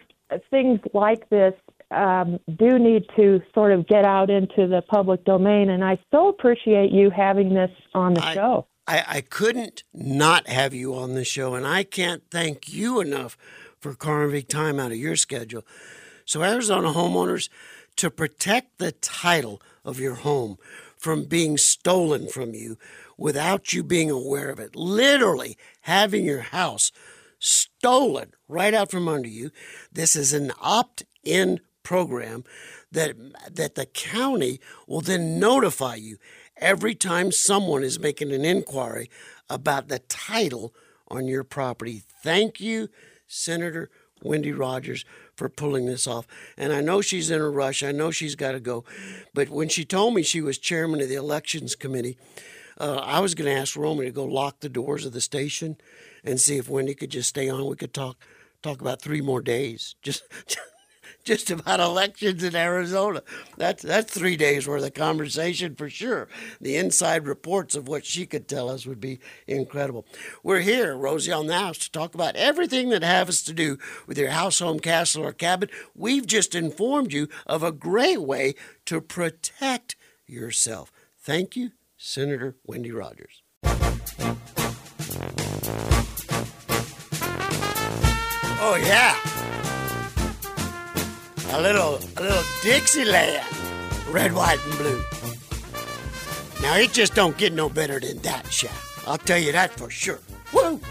things 0.50 0.80
like 0.94 1.30
this 1.30 1.54
um, 1.92 2.40
do 2.58 2.80
need 2.80 3.06
to 3.16 3.42
sort 3.54 3.72
of 3.72 3.88
get 3.88 4.06
out 4.06 4.30
into 4.30 4.68
the 4.68 4.82
public 4.90 5.24
domain, 5.26 5.70
and 5.70 5.84
I 5.84 6.00
so 6.12 6.30
appreciate 6.30 6.92
you 6.92 7.10
having 7.10 7.54
this 7.54 7.72
on 7.94 8.14
the 8.14 8.24
I- 8.24 8.34
show. 8.34 8.68
I, 8.86 9.04
I 9.08 9.22
couldn't 9.22 9.84
not 9.94 10.48
have 10.50 10.74
you 10.74 10.94
on 10.94 11.14
the 11.14 11.24
show, 11.24 11.56
and 11.56 11.66
I 11.66 11.84
can't 11.84 12.22
thank 12.30 12.68
you 12.74 13.00
enough 13.00 13.38
for 13.80 13.94
carving 13.94 14.44
time 14.44 14.78
out 14.78 14.92
of 14.92 14.98
your 14.98 15.16
schedule. 15.16 15.64
So, 16.26 16.44
Arizona 16.44 16.90
homeowners, 16.90 17.48
to 17.96 18.10
protect 18.10 18.80
the 18.80 18.92
title 18.92 19.62
of 19.86 20.02
your 20.02 20.16
home 20.16 20.58
from 20.98 21.26
being 21.26 21.58
stolen 21.58 22.28
from 22.28 22.54
you 22.54 22.78
without 23.18 23.74
you 23.74 23.84
being 23.84 24.10
aware 24.10 24.50
of 24.50 24.60
it, 24.60 24.76
literally 24.76 25.58
having 25.82 26.26
your 26.26 26.42
house 26.42 26.92
stolen 27.40 28.32
right 28.48 28.74
out 28.74 28.90
from 28.90 29.08
under 29.08 29.28
you, 29.28 29.52
this 29.92 30.16
is 30.16 30.34
an 30.34 30.52
opt 30.62 31.04
in 31.24 31.60
program 31.84 32.44
that, 32.92 33.16
that 33.52 33.76
the 33.76 33.86
county 33.86 34.60
will 34.88 35.02
then 35.02 35.40
notify 35.40 35.96
you 35.96 36.18
every 36.58 36.96
time 36.96 37.32
someone 37.32 37.84
is 37.84 38.00
making 38.00 38.32
an 38.32 38.46
inquiry 38.46 39.10
about 39.50 39.88
the 39.88 40.00
title 40.00 40.74
on 41.10 41.28
your 41.28 41.44
property. 41.44 42.04
Thank 42.24 42.62
you, 42.62 42.88
Senator 43.28 43.90
Wendy 44.22 44.52
Rogers, 44.54 45.04
for 45.36 45.50
pulling 45.50 45.86
this 45.86 46.08
off. 46.08 46.26
And 46.58 46.72
I 46.72 46.82
know 46.82 47.02
she's 47.02 47.30
in 47.30 47.42
a 47.42 47.50
rush. 47.50 47.84
I 47.84 47.92
know 47.92 48.12
she's 48.12 48.36
got 48.36 48.54
to 48.54 48.60
go. 48.60 48.86
But 49.34 49.50
when 49.50 49.68
she 49.68 49.84
told 49.84 50.14
me 50.14 50.24
she 50.24 50.42
was 50.42 50.58
chairman 50.58 51.02
of 51.02 51.10
the 51.10 51.16
elections 51.16 51.76
committee, 51.76 52.18
uh, 52.80 52.96
I 52.96 53.20
was 53.20 53.36
going 53.36 53.54
to 53.54 53.60
ask 53.60 53.76
Romy 53.76 54.06
to 54.06 54.12
go 54.12 54.26
lock 54.26 54.60
the 54.60 54.70
doors 54.70 55.06
of 55.06 55.14
the 55.14 55.22
station 55.22 55.78
and 56.24 56.40
see 56.40 56.58
if 56.58 56.70
Wendy 56.70 56.96
could 56.96 57.12
just 57.12 57.30
stay 57.30 57.50
on. 57.50 57.66
We 57.66 57.76
could 57.76 57.94
talk 57.94 58.18
talk 58.62 58.82
about 58.82 59.02
three 59.02 59.22
more 59.22 59.42
days. 59.42 59.96
Just 60.02 60.24
just 61.24 61.50
about 61.52 61.80
elections 61.80 62.44
in 62.44 62.56
Arizona. 62.56 63.24
That's 63.58 63.84
that's 63.84 64.14
three 64.14 64.36
days 64.36 64.68
worth 64.68 64.84
of 64.84 64.94
conversation 64.94 65.76
for 65.76 65.90
sure. 65.90 66.28
The 66.60 66.76
inside 66.76 67.28
reports 67.28 67.76
of 67.76 67.88
what 67.88 68.06
she 68.06 68.26
could 68.26 68.48
tell 68.48 68.70
us 68.70 68.86
would 68.86 69.00
be 69.00 69.20
incredible. 69.48 70.06
We're 70.44 70.60
here, 70.62 70.96
Rosie 70.96 71.32
on 71.32 71.48
the 71.48 71.58
house, 71.58 71.78
to 71.80 71.92
talk 71.92 72.14
about 72.16 72.36
everything 72.36 72.90
that 72.90 73.04
has 73.04 73.44
to 73.44 73.54
do 73.54 73.78
with 74.08 74.18
your 74.18 74.32
house, 74.32 74.60
home, 74.60 74.80
castle, 74.80 75.26
or 75.26 75.34
cabin. 75.34 75.70
We've 75.96 76.28
just 76.28 76.56
informed 76.56 77.14
you 77.14 77.30
of 77.46 77.64
a 77.64 77.72
great 77.72 78.22
way 78.22 78.56
to 78.86 79.02
protect 79.02 79.96
yourself. 80.26 80.92
Thank 81.20 81.56
you, 81.56 81.72
Senator 82.06 82.58
Wendy 82.66 82.92
Rogers. 82.92 83.44
Oh 88.66 88.76
yeah 88.82 89.18
a 91.54 91.62
little 91.62 92.00
a 92.18 92.22
little 92.22 92.44
Dixieland, 92.62 93.46
red, 94.10 94.34
white, 94.34 94.60
and 94.66 94.78
blue. 94.78 95.02
Now 96.62 96.76
it 96.78 96.92
just 96.92 97.14
don't 97.14 97.38
get 97.38 97.54
no 97.54 97.70
better 97.70 98.00
than 98.02 98.18
that, 98.20 98.50
chap. 98.50 98.76
I'll 99.08 99.18
tell 99.18 99.38
you 99.38 99.54
that 99.54 99.72
for 99.72 99.90
sure. 99.90 100.20
Woo! 100.52 100.82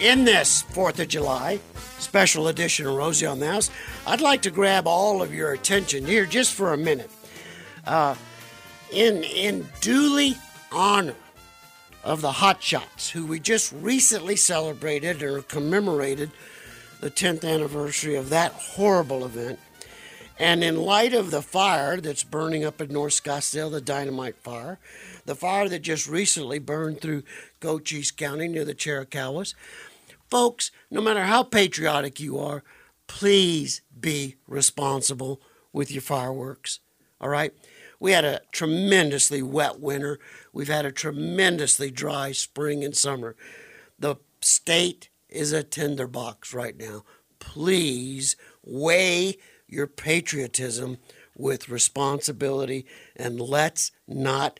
In 0.00 0.24
this 0.24 0.62
Fourth 0.62 0.98
of 0.98 1.08
July 1.08 1.60
special 1.98 2.48
edition 2.48 2.86
of 2.86 2.94
Rosie 2.94 3.26
on 3.26 3.38
the 3.38 3.48
House, 3.48 3.70
I'd 4.06 4.20
like 4.20 4.42
to 4.42 4.50
grab 4.50 4.86
all 4.86 5.20
of 5.20 5.34
your 5.34 5.52
attention 5.52 6.06
here 6.06 6.24
just 6.24 6.54
for 6.54 6.72
a 6.72 6.78
minute. 6.78 7.10
Uh, 7.84 8.14
in 8.92 9.24
in 9.24 9.68
duly 9.80 10.36
honor 10.70 11.14
of 12.04 12.20
the 12.20 12.32
Hot 12.32 12.62
Shots, 12.62 13.10
who 13.10 13.26
we 13.26 13.40
just 13.40 13.72
recently 13.72 14.36
celebrated 14.36 15.22
or 15.22 15.42
commemorated 15.42 16.30
the 17.00 17.10
10th 17.10 17.44
anniversary 17.44 18.14
of 18.14 18.28
that 18.30 18.52
horrible 18.52 19.24
event. 19.24 19.58
And 20.38 20.64
in 20.64 20.76
light 20.76 21.14
of 21.14 21.30
the 21.30 21.42
fire 21.42 22.00
that's 22.00 22.24
burning 22.24 22.64
up 22.64 22.80
in 22.80 22.92
North 22.92 23.12
Scottsdale, 23.12 23.70
the 23.70 23.80
dynamite 23.80 24.36
fire, 24.36 24.78
the 25.24 25.36
fire 25.36 25.68
that 25.68 25.82
just 25.82 26.08
recently 26.08 26.58
burned 26.58 27.00
through 27.00 27.22
Cochise 27.60 28.10
County 28.10 28.48
near 28.48 28.64
the 28.64 28.74
Chiricahuas, 28.74 29.54
folks, 30.28 30.70
no 30.90 31.00
matter 31.00 31.24
how 31.24 31.42
patriotic 31.42 32.18
you 32.18 32.38
are, 32.38 32.64
please 33.06 33.82
be 33.98 34.36
responsible 34.48 35.40
with 35.72 35.90
your 35.90 36.02
fireworks. 36.02 36.80
All 37.20 37.28
right? 37.28 37.52
We 38.02 38.10
had 38.10 38.24
a 38.24 38.40
tremendously 38.50 39.42
wet 39.42 39.78
winter. 39.78 40.18
We've 40.52 40.66
had 40.66 40.84
a 40.84 40.90
tremendously 40.90 41.92
dry 41.92 42.32
spring 42.32 42.82
and 42.82 42.96
summer. 42.96 43.36
The 43.96 44.16
state 44.40 45.08
is 45.28 45.52
a 45.52 45.62
tinderbox 45.62 46.52
right 46.52 46.76
now. 46.76 47.04
Please 47.38 48.34
weigh 48.64 49.36
your 49.68 49.86
patriotism 49.86 50.98
with 51.36 51.68
responsibility 51.68 52.86
and 53.14 53.40
let's 53.40 53.92
not 54.08 54.58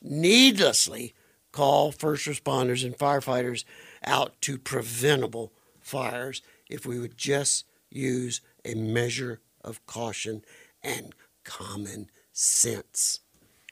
needlessly 0.00 1.14
call 1.52 1.92
first 1.92 2.24
responders 2.24 2.86
and 2.86 2.96
firefighters 2.96 3.64
out 4.02 4.40
to 4.40 4.56
preventable 4.56 5.52
fires 5.78 6.40
if 6.70 6.86
we 6.86 6.98
would 6.98 7.18
just 7.18 7.66
use 7.90 8.40
a 8.64 8.74
measure 8.74 9.42
of 9.62 9.84
caution 9.84 10.42
and 10.82 11.14
common 11.44 12.08
sense. 12.36 13.20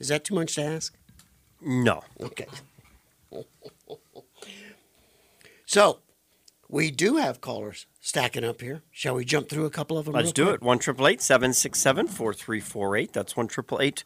Is 0.00 0.08
that 0.08 0.24
too 0.24 0.34
much 0.34 0.54
to 0.56 0.62
ask? 0.64 0.96
No. 1.60 2.02
Okay. 2.20 2.46
so, 5.66 6.00
we 6.68 6.90
do 6.90 7.16
have 7.16 7.40
callers 7.40 7.86
stacking 8.00 8.44
up 8.44 8.60
here. 8.60 8.82
Shall 8.90 9.14
we 9.14 9.24
jump 9.24 9.48
through 9.48 9.66
a 9.66 9.70
couple 9.70 9.98
of 9.98 10.06
them? 10.06 10.14
Let's 10.14 10.26
real 10.28 10.32
do 10.32 10.44
quick? 10.44 10.54
it. 10.56 10.62
One 10.62 10.78
triple 10.78 11.06
eight 11.06 11.20
seven 11.20 11.52
six 11.52 11.78
seven 11.78 12.06
four 12.06 12.32
three 12.34 12.60
four 12.60 12.96
eight. 12.96 13.12
That's 13.12 13.36
one 13.36 13.46
triple 13.48 13.80
eight 13.80 14.04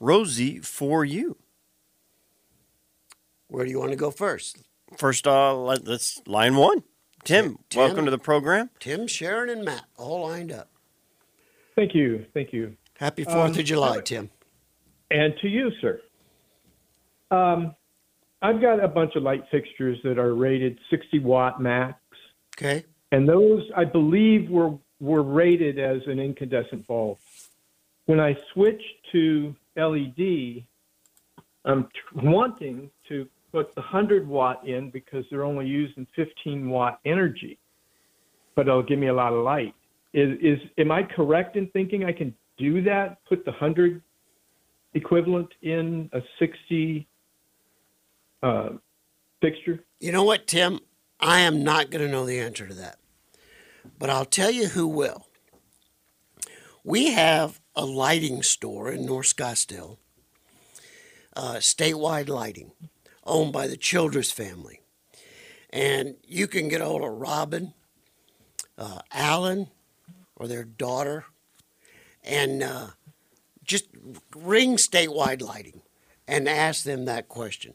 Rosie 0.00 0.58
for 0.58 1.04
you. 1.04 1.36
Where 3.48 3.64
do 3.64 3.70
you 3.70 3.78
want 3.78 3.90
to 3.92 3.96
go 3.96 4.10
first? 4.10 4.58
First, 4.96 5.26
uh, 5.26 5.54
let, 5.56 5.86
let's 5.86 6.20
line 6.26 6.56
one. 6.56 6.82
Tim, 7.24 7.58
Tim. 7.68 7.80
welcome 7.80 8.04
to 8.04 8.10
the 8.10 8.18
program. 8.18 8.70
Tim, 8.80 9.06
Sharon, 9.06 9.50
and 9.50 9.64
Matt 9.64 9.84
all 9.96 10.26
lined 10.28 10.52
up. 10.52 10.70
Thank 11.76 11.94
you. 11.94 12.24
Thank 12.32 12.52
you. 12.52 12.76
Happy 12.98 13.22
Fourth 13.22 13.36
Um, 13.54 13.58
of 13.58 13.64
July, 13.64 14.00
Tim. 14.00 14.28
And 15.10 15.34
to 15.40 15.48
you, 15.48 15.70
sir. 15.80 16.00
Um, 17.30 17.74
I've 18.42 18.60
got 18.60 18.82
a 18.82 18.88
bunch 18.88 19.14
of 19.14 19.22
light 19.22 19.44
fixtures 19.50 19.98
that 20.02 20.18
are 20.18 20.34
rated 20.34 20.78
60 20.90 21.20
watt 21.20 21.60
max, 21.62 21.98
Okay. 22.56 22.84
and 23.12 23.28
those 23.28 23.68
I 23.76 23.84
believe 23.84 24.50
were 24.50 24.76
were 25.00 25.22
rated 25.22 25.78
as 25.78 26.04
an 26.08 26.18
incandescent 26.18 26.84
bulb. 26.88 27.18
When 28.06 28.18
I 28.18 28.36
switched 28.52 29.06
to 29.12 29.54
LED, 29.76 30.64
I'm 31.64 31.84
t- 31.84 31.90
wanting 32.14 32.90
to 33.08 33.28
put 33.52 33.72
the 33.76 33.80
100 33.80 34.26
watt 34.26 34.66
in 34.66 34.90
because 34.90 35.24
they're 35.30 35.44
only 35.44 35.66
using 35.66 36.04
15 36.16 36.68
watt 36.68 36.98
energy, 37.04 37.58
but 38.56 38.66
it'll 38.66 38.82
give 38.82 38.98
me 38.98 39.06
a 39.06 39.12
lot 39.14 39.32
of 39.32 39.44
light. 39.44 39.72
Is, 40.14 40.36
is 40.40 40.58
am 40.78 40.90
I 40.90 41.04
correct 41.04 41.54
in 41.56 41.68
thinking 41.68 42.04
I 42.04 42.12
can 42.12 42.34
do 42.58 42.82
that? 42.82 43.18
Put 43.28 43.44
the 43.44 43.50
100 43.52 44.02
equivalent 44.94 45.48
in 45.62 46.10
a 46.12 46.20
60 46.38 47.06
uh, 48.42 48.68
fixture? 49.40 49.84
You 50.00 50.12
know 50.12 50.24
what, 50.24 50.46
Tim? 50.46 50.80
I 51.20 51.40
am 51.40 51.64
not 51.64 51.90
going 51.90 52.04
to 52.04 52.10
know 52.10 52.26
the 52.26 52.38
answer 52.38 52.66
to 52.66 52.74
that. 52.74 52.98
But 53.98 54.10
I'll 54.10 54.24
tell 54.24 54.50
you 54.50 54.68
who 54.68 54.86
will. 54.86 55.26
We 56.84 57.12
have 57.12 57.60
a 57.74 57.84
lighting 57.84 58.42
store 58.42 58.90
in 58.90 59.04
North 59.04 59.34
Scottsdale, 59.34 59.98
uh, 61.36 61.54
statewide 61.56 62.28
lighting, 62.28 62.72
owned 63.24 63.52
by 63.52 63.66
the 63.66 63.76
Childress 63.76 64.30
family. 64.30 64.80
And 65.70 66.16
you 66.26 66.46
can 66.46 66.68
get 66.68 66.80
a 66.80 66.84
hold 66.84 67.02
of 67.02 67.12
Robin, 67.12 67.74
uh, 68.78 69.00
Alan, 69.12 69.68
or 70.36 70.46
their 70.46 70.64
daughter, 70.64 71.26
and 72.24 72.62
uh, 72.62 72.88
just 73.64 73.86
ring 74.34 74.76
statewide 74.76 75.42
lighting 75.42 75.82
and 76.26 76.48
ask 76.48 76.84
them 76.84 77.04
that 77.04 77.28
question. 77.28 77.74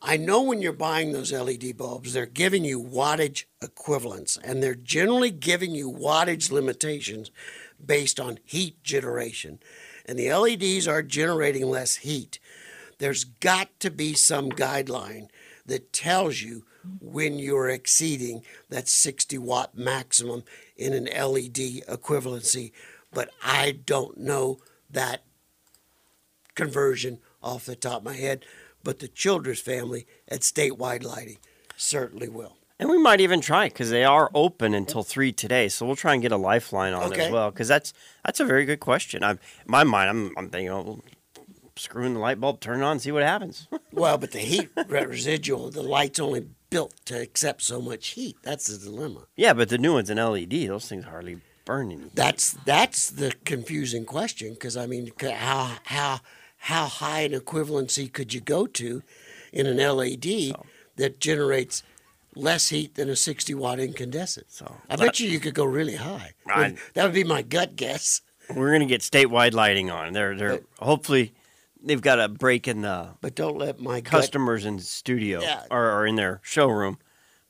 I 0.00 0.16
know 0.16 0.42
when 0.42 0.62
you're 0.62 0.72
buying 0.72 1.12
those 1.12 1.32
LED 1.32 1.76
bulbs, 1.76 2.12
they're 2.12 2.26
giving 2.26 2.64
you 2.64 2.80
wattage 2.80 3.44
equivalents, 3.60 4.38
and 4.42 4.62
they're 4.62 4.76
generally 4.76 5.32
giving 5.32 5.74
you 5.74 5.90
wattage 5.90 6.52
limitations 6.52 7.32
based 7.84 8.20
on 8.20 8.38
heat 8.44 8.82
generation. 8.84 9.58
And 10.06 10.18
the 10.18 10.32
LEDs 10.32 10.86
are 10.86 11.02
generating 11.02 11.68
less 11.68 11.96
heat. 11.96 12.38
There's 12.98 13.24
got 13.24 13.68
to 13.80 13.90
be 13.90 14.14
some 14.14 14.50
guideline 14.50 15.28
that 15.66 15.92
tells 15.92 16.40
you 16.40 16.64
when 17.00 17.38
you're 17.38 17.68
exceeding 17.68 18.42
that 18.70 18.88
60 18.88 19.36
watt 19.38 19.76
maximum 19.76 20.44
in 20.76 20.92
an 20.92 21.04
LED 21.04 21.84
equivalency, 21.88 22.72
but 23.12 23.30
I 23.42 23.72
don't 23.72 24.18
know 24.18 24.58
that 24.90 25.22
conversion 26.54 27.18
off 27.42 27.64
the 27.66 27.76
top 27.76 27.98
of 27.98 28.04
my 28.04 28.14
head, 28.14 28.44
but 28.82 28.98
the 28.98 29.08
Childress 29.08 29.60
family 29.60 30.06
at 30.28 30.40
Statewide 30.40 31.04
Lighting 31.04 31.38
certainly 31.76 32.28
will. 32.28 32.56
And 32.80 32.88
we 32.88 32.98
might 32.98 33.20
even 33.20 33.40
try 33.40 33.66
because 33.66 33.90
they 33.90 34.04
are 34.04 34.30
open 34.34 34.72
until 34.72 35.02
three 35.02 35.32
today. 35.32 35.68
So 35.68 35.84
we'll 35.84 35.96
try 35.96 36.12
and 36.12 36.22
get 36.22 36.30
a 36.30 36.36
lifeline 36.36 36.92
on 36.94 37.12
Okay. 37.12 37.26
as 37.26 37.32
well 37.32 37.50
because 37.50 37.66
that's 37.66 37.92
that's 38.24 38.38
a 38.38 38.44
very 38.44 38.64
good 38.64 38.78
question. 38.78 39.24
I'm 39.24 39.40
in 39.64 39.70
my 39.70 39.82
mind. 39.82 40.08
I'm 40.10 40.32
I'm 40.38 40.48
thinking, 40.48 40.70
oh, 40.70 41.00
screw 41.74 42.04
in 42.04 42.14
the 42.14 42.20
light 42.20 42.40
bulb, 42.40 42.60
turn 42.60 42.80
it 42.80 42.84
on, 42.84 43.00
see 43.00 43.10
what 43.12 43.22
happens. 43.24 43.66
Well, 43.92 44.16
but 44.16 44.30
the 44.30 44.38
heat 44.38 44.68
residual, 44.86 45.70
the 45.70 45.82
light's 45.82 46.20
only 46.20 46.46
built 46.70 46.94
to 47.06 47.20
accept 47.20 47.62
so 47.62 47.80
much 47.80 48.08
heat. 48.10 48.36
That's 48.44 48.66
the 48.68 48.78
dilemma. 48.78 49.24
yeah, 49.34 49.54
but 49.54 49.70
the 49.70 49.78
new 49.78 49.94
ones 49.94 50.08
in 50.08 50.18
LED, 50.18 50.68
those 50.68 50.86
things 50.88 51.04
hardly 51.04 51.38
burn 51.68 51.92
any. 51.92 52.10
That's 52.14 52.52
that's 52.64 53.10
the 53.10 53.34
confusing 53.44 54.04
question 54.06 54.54
because 54.54 54.74
I 54.76 54.86
mean, 54.86 55.12
how 55.20 55.76
how 55.84 56.20
how 56.56 56.86
high 56.86 57.20
an 57.20 57.32
equivalency 57.32 58.10
could 58.12 58.32
you 58.34 58.40
go 58.40 58.66
to 58.66 59.02
in 59.52 59.66
an 59.66 59.76
LED 59.76 60.54
that 60.96 61.20
generates 61.20 61.82
less 62.34 62.70
heat 62.70 62.94
than 62.94 63.08
a 63.10 63.16
60 63.16 63.54
watt 63.54 63.78
incandescent? 63.78 64.46
So, 64.50 64.76
I 64.88 64.96
bet 64.96 65.20
you 65.20 65.28
you 65.28 65.40
could 65.40 65.54
go 65.54 65.64
really 65.64 65.96
high. 65.96 66.32
I- 66.48 66.74
that 66.94 67.04
would 67.04 67.14
be 67.14 67.24
my 67.24 67.42
gut 67.42 67.76
guess. 67.76 68.22
We're 68.54 68.72
gonna 68.72 68.86
get 68.86 69.02
statewide 69.02 69.52
lighting 69.52 69.90
on. 69.90 70.14
They're 70.14 70.34
they're 70.34 70.60
hopefully 70.80 71.34
they've 71.84 72.00
got 72.00 72.18
a 72.18 72.28
break 72.28 72.66
in 72.66 72.80
the 72.80 73.10
But 73.20 73.34
don't 73.34 73.58
let 73.58 73.78
my 73.78 74.00
gut. 74.00 74.10
customers 74.10 74.64
in 74.64 74.78
studio 74.78 75.40
Yeah. 75.42 75.64
or, 75.70 75.90
or 75.92 76.06
in 76.06 76.16
their 76.16 76.40
showroom, 76.42 76.96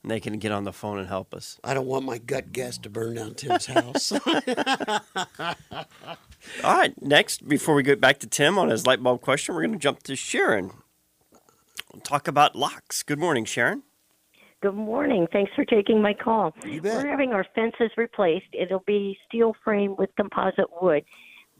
and 0.03 0.11
they 0.11 0.19
can 0.19 0.37
get 0.39 0.51
on 0.51 0.63
the 0.63 0.73
phone 0.73 0.97
and 0.97 1.07
help 1.07 1.33
us. 1.33 1.59
I 1.63 1.73
don't 1.73 1.85
want 1.85 2.05
my 2.05 2.17
gut 2.17 2.51
guess 2.51 2.77
to 2.79 2.89
burn 2.89 3.15
down 3.15 3.35
Tim's 3.35 3.65
house. 3.65 4.11
All 6.63 6.77
right, 6.77 6.93
next, 7.01 7.47
before 7.47 7.75
we 7.75 7.83
get 7.83 7.99
back 7.99 8.19
to 8.19 8.27
Tim 8.27 8.57
on 8.57 8.69
his 8.69 8.87
light 8.87 9.03
bulb 9.03 9.21
question, 9.21 9.55
we're 9.55 9.61
going 9.61 9.73
to 9.73 9.79
jump 9.79 10.03
to 10.03 10.15
Sharon. 10.15 10.71
We'll 11.93 12.01
talk 12.01 12.27
about 12.27 12.55
locks. 12.55 13.03
Good 13.03 13.19
morning, 13.19 13.45
Sharon. 13.45 13.83
Good 14.61 14.75
morning. 14.75 15.27
Thanks 15.31 15.51
for 15.55 15.63
taking 15.63 16.01
my 16.01 16.13
call. 16.13 16.53
You 16.65 16.81
bet. 16.81 16.95
We're 16.95 17.09
having 17.09 17.31
our 17.31 17.45
fences 17.55 17.91
replaced. 17.95 18.47
It'll 18.53 18.83
be 18.85 19.17
steel 19.27 19.55
frame 19.63 19.95
with 19.97 20.09
composite 20.17 20.67
wood, 20.81 21.03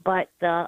but 0.04 0.30
the 0.42 0.68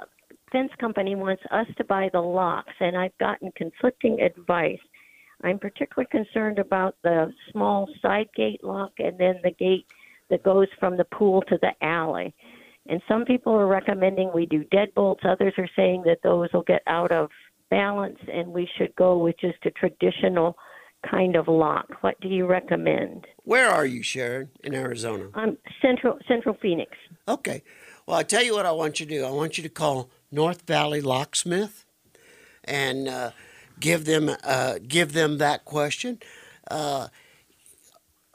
fence 0.52 0.72
company 0.80 1.16
wants 1.16 1.44
us 1.52 1.68
to 1.78 1.84
buy 1.84 2.10
the 2.12 2.22
locks, 2.22 2.74
and 2.80 2.98
I've 2.98 3.18
gotten 3.18 3.52
conflicting 3.56 4.22
advice. 4.22 4.80
I'm 5.44 5.60
particularly 5.60 6.08
concerned 6.12 6.60
about 6.60 6.96
the 7.04 7.34
small 7.52 7.90
side 8.02 8.30
gate 8.36 8.64
lock 8.64 8.94
and 9.00 9.18
then 9.18 9.40
the 9.44 9.52
gate 9.52 9.86
that 10.30 10.44
goes 10.44 10.68
from 10.80 10.98
the 10.98 11.06
pool 11.06 11.42
to 11.44 11.58
the 11.62 11.72
alley. 11.82 12.34
And 12.88 13.02
some 13.08 13.26
people 13.26 13.54
are 13.54 13.68
recommending 13.68 14.32
we 14.34 14.46
do 14.46 14.64
deadbolts. 14.66 15.26
Others 15.26 15.54
are 15.58 15.70
saying 15.76 16.04
that 16.06 16.20
those 16.24 16.50
will 16.54 16.64
get 16.64 16.82
out 16.88 17.12
of 17.12 17.30
balance 17.70 18.18
and 18.32 18.50
we 18.50 18.68
should 18.78 18.96
go 18.96 19.18
with 19.18 19.40
just 19.40 19.66
a 19.66 19.72
traditional 19.72 20.58
kind 21.10 21.36
of 21.36 21.48
lock. 21.48 21.88
What 22.02 22.20
do 22.22 22.28
you 22.28 22.46
recommend? 22.46 23.26
Where 23.44 23.70
are 23.70 23.86
you, 23.86 24.04
Sharon? 24.04 24.50
In 24.64 24.74
Arizona. 24.74 25.30
Um, 25.34 25.58
Central 25.82 26.20
Central 26.28 26.56
Phoenix. 26.62 26.92
Okay. 27.28 27.64
Well, 28.06 28.18
I 28.18 28.24
tell 28.24 28.44
you 28.44 28.54
what 28.54 28.66
I 28.66 28.72
want 28.72 29.00
you 29.00 29.06
to 29.06 29.12
do. 29.12 29.26
I 29.26 29.32
want 29.32 29.58
you 29.58 29.64
to 29.64 29.70
call 29.70 30.10
North 30.32 30.64
Valley 30.68 31.02
Locksmith 31.02 31.86
and 32.64 33.08
uh, 33.08 33.32
give 33.82 34.06
them 34.06 34.32
uh, 34.44 34.76
give 34.88 35.12
them 35.12 35.40
that 35.40 35.66
question. 35.66 36.20
Uh, 36.70 37.10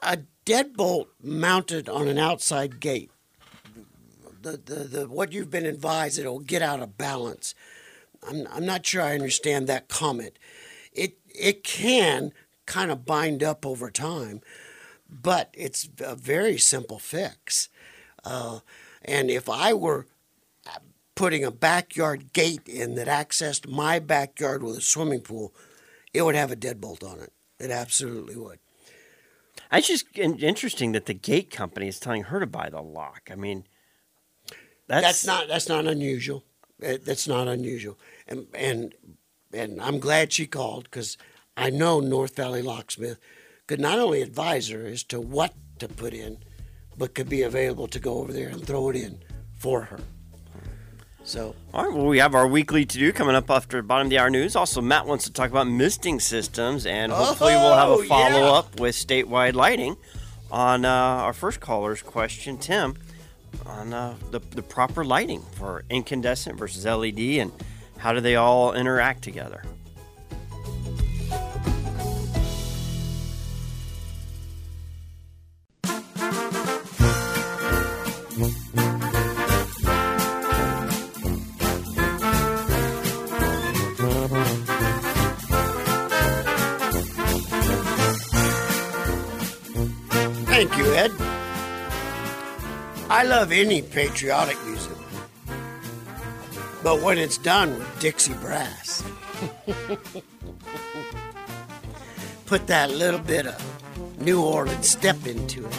a 0.01 0.19
deadbolt 0.45 1.07
mounted 1.23 1.89
on 1.89 2.07
an 2.07 2.19
outside 2.19 2.79
gate. 2.79 3.09
The, 4.39 4.57
the, 4.57 4.75
the 4.83 5.07
what 5.07 5.33
you've 5.33 5.49
been 5.49 5.65
advised 5.65 6.19
it'll 6.19 6.39
get 6.39 6.61
out 6.61 6.81
of 6.81 6.97
balance. 6.97 7.55
I'm, 8.27 8.47
I'm 8.51 8.65
not 8.65 8.85
sure 8.85 9.01
I 9.01 9.13
understand 9.13 9.67
that 9.67 9.87
comment. 9.87 10.37
It 10.93 11.17
it 11.27 11.63
can 11.63 12.31
kind 12.65 12.91
of 12.91 13.05
bind 13.05 13.41
up 13.41 13.65
over 13.65 13.89
time, 13.89 14.41
but 15.09 15.49
it's 15.53 15.89
a 15.99 16.15
very 16.15 16.57
simple 16.57 16.99
fix. 16.99 17.69
Uh, 18.23 18.59
and 19.03 19.29
if 19.29 19.49
I 19.49 19.73
were 19.73 20.05
putting 21.17 21.43
a 21.43 21.51
backyard 21.51 22.31
gate 22.31 22.69
in 22.69 22.95
that 22.95 23.07
accessed 23.07 23.67
my 23.67 23.99
backyard 23.99 24.63
with 24.63 24.77
a 24.77 24.81
swimming 24.81 25.21
pool, 25.21 25.53
it 26.13 26.21
would 26.21 26.35
have 26.35 26.51
a 26.51 26.55
deadbolt 26.55 27.03
on 27.03 27.19
it. 27.19 27.33
It 27.59 27.71
absolutely 27.71 28.37
would. 28.37 28.59
It's 29.71 29.87
just 29.87 30.05
interesting 30.15 30.93
that 30.93 31.07
the 31.07 31.13
gate 31.13 31.49
company 31.49 31.87
is 31.87 31.99
telling 31.99 32.23
her 32.23 32.39
to 32.39 32.45
buy 32.45 32.69
the 32.69 32.81
lock. 32.81 33.29
I 33.31 33.35
mean, 33.35 33.65
that's, 34.87 35.05
That's 35.05 35.25
not 35.25 35.47
that's 35.49 35.67
not 35.67 35.85
unusual. 35.85 36.45
Uh, 36.81 36.97
That's 37.03 37.27
not 37.27 37.47
unusual. 37.47 37.97
And 38.27 38.47
and 38.53 38.93
and 39.51 39.81
I'm 39.81 39.99
glad 39.99 40.31
she 40.31 40.45
called 40.45 40.85
because 40.85 41.17
I 41.57 41.69
know 41.69 41.99
North 41.99 42.35
Valley 42.35 42.61
Locksmith 42.61 43.19
could 43.65 43.81
not 43.81 43.99
only 43.99 44.21
advise 44.21 44.69
her 44.69 44.85
as 44.85 45.03
to 45.05 45.19
what 45.19 45.53
to 45.79 45.87
put 45.87 46.13
in, 46.13 46.37
but 46.95 47.15
could 47.15 47.27
be 47.27 47.41
available 47.41 47.87
to 47.87 47.99
go 47.99 48.19
over 48.19 48.31
there 48.31 48.47
and 48.47 48.65
throw 48.65 48.89
it 48.89 48.95
in 48.95 49.19
for 49.55 49.81
her. 49.81 49.99
So 51.27 51.53
All 51.73 51.83
right, 51.83 51.93
well, 51.93 52.05
we 52.05 52.19
have 52.19 52.35
our 52.35 52.47
weekly 52.47 52.85
to 52.85 52.97
do 52.97 53.11
coming 53.11 53.35
up 53.35 53.51
after 53.51 53.81
bottom 53.81 54.07
of 54.07 54.11
the 54.11 54.17
hour 54.17 54.29
news. 54.29 54.55
Also, 54.55 54.79
Matt 54.81 55.05
wants 55.05 55.25
to 55.25 55.33
talk 55.33 55.49
about 55.49 55.67
misting 55.67 56.21
systems, 56.21 56.85
and 56.85 57.11
hopefully, 57.11 57.53
we'll 57.53 57.75
have 57.75 57.89
Oh, 57.89 58.01
a 58.01 58.05
follow 58.05 58.53
up 58.53 58.79
with 58.79 58.95
statewide 58.95 59.53
lighting 59.53 59.97
on 60.49 60.85
uh, 60.85 60.89
our 60.89 61.33
first 61.33 61.59
caller's 61.59 62.01
question, 62.01 62.57
Tim, 62.57 62.95
on 63.65 63.93
uh, 63.93 64.15
the, 64.31 64.39
the 64.51 64.61
proper 64.61 65.03
lighting 65.03 65.41
for 65.57 65.83
incandescent 65.89 66.57
versus 66.57 66.85
LED 66.85 67.19
and 67.19 67.51
how 67.97 68.13
do 68.13 68.21
they 68.21 68.37
all 68.37 68.73
interact 68.73 69.21
together. 69.21 69.63
I 93.17 93.23
love 93.23 93.51
any 93.51 93.81
patriotic 93.81 94.63
music, 94.63 94.95
but 96.83 97.01
when 97.01 97.17
it's 97.17 97.39
done 97.39 97.79
with 97.79 97.99
Dixie 97.99 98.35
Brass, 98.35 99.01
put 102.45 102.67
that 102.67 102.91
little 102.91 103.19
bit 103.19 103.47
of 103.47 104.21
New 104.21 104.43
Orleans 104.43 104.87
step 104.87 105.25
into 105.25 105.65
it. 105.65 105.73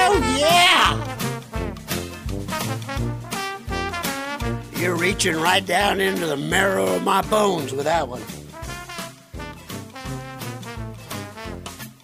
Oh, 0.00 0.18
yeah! 0.40 0.96
You're 4.80 4.96
reaching 4.96 5.36
right 5.36 5.66
down 5.66 6.00
into 6.00 6.24
the 6.24 6.38
marrow 6.38 6.96
of 6.96 7.02
my 7.02 7.20
bones 7.20 7.74
with 7.74 7.84
that 7.84 8.08
one. 8.08 8.22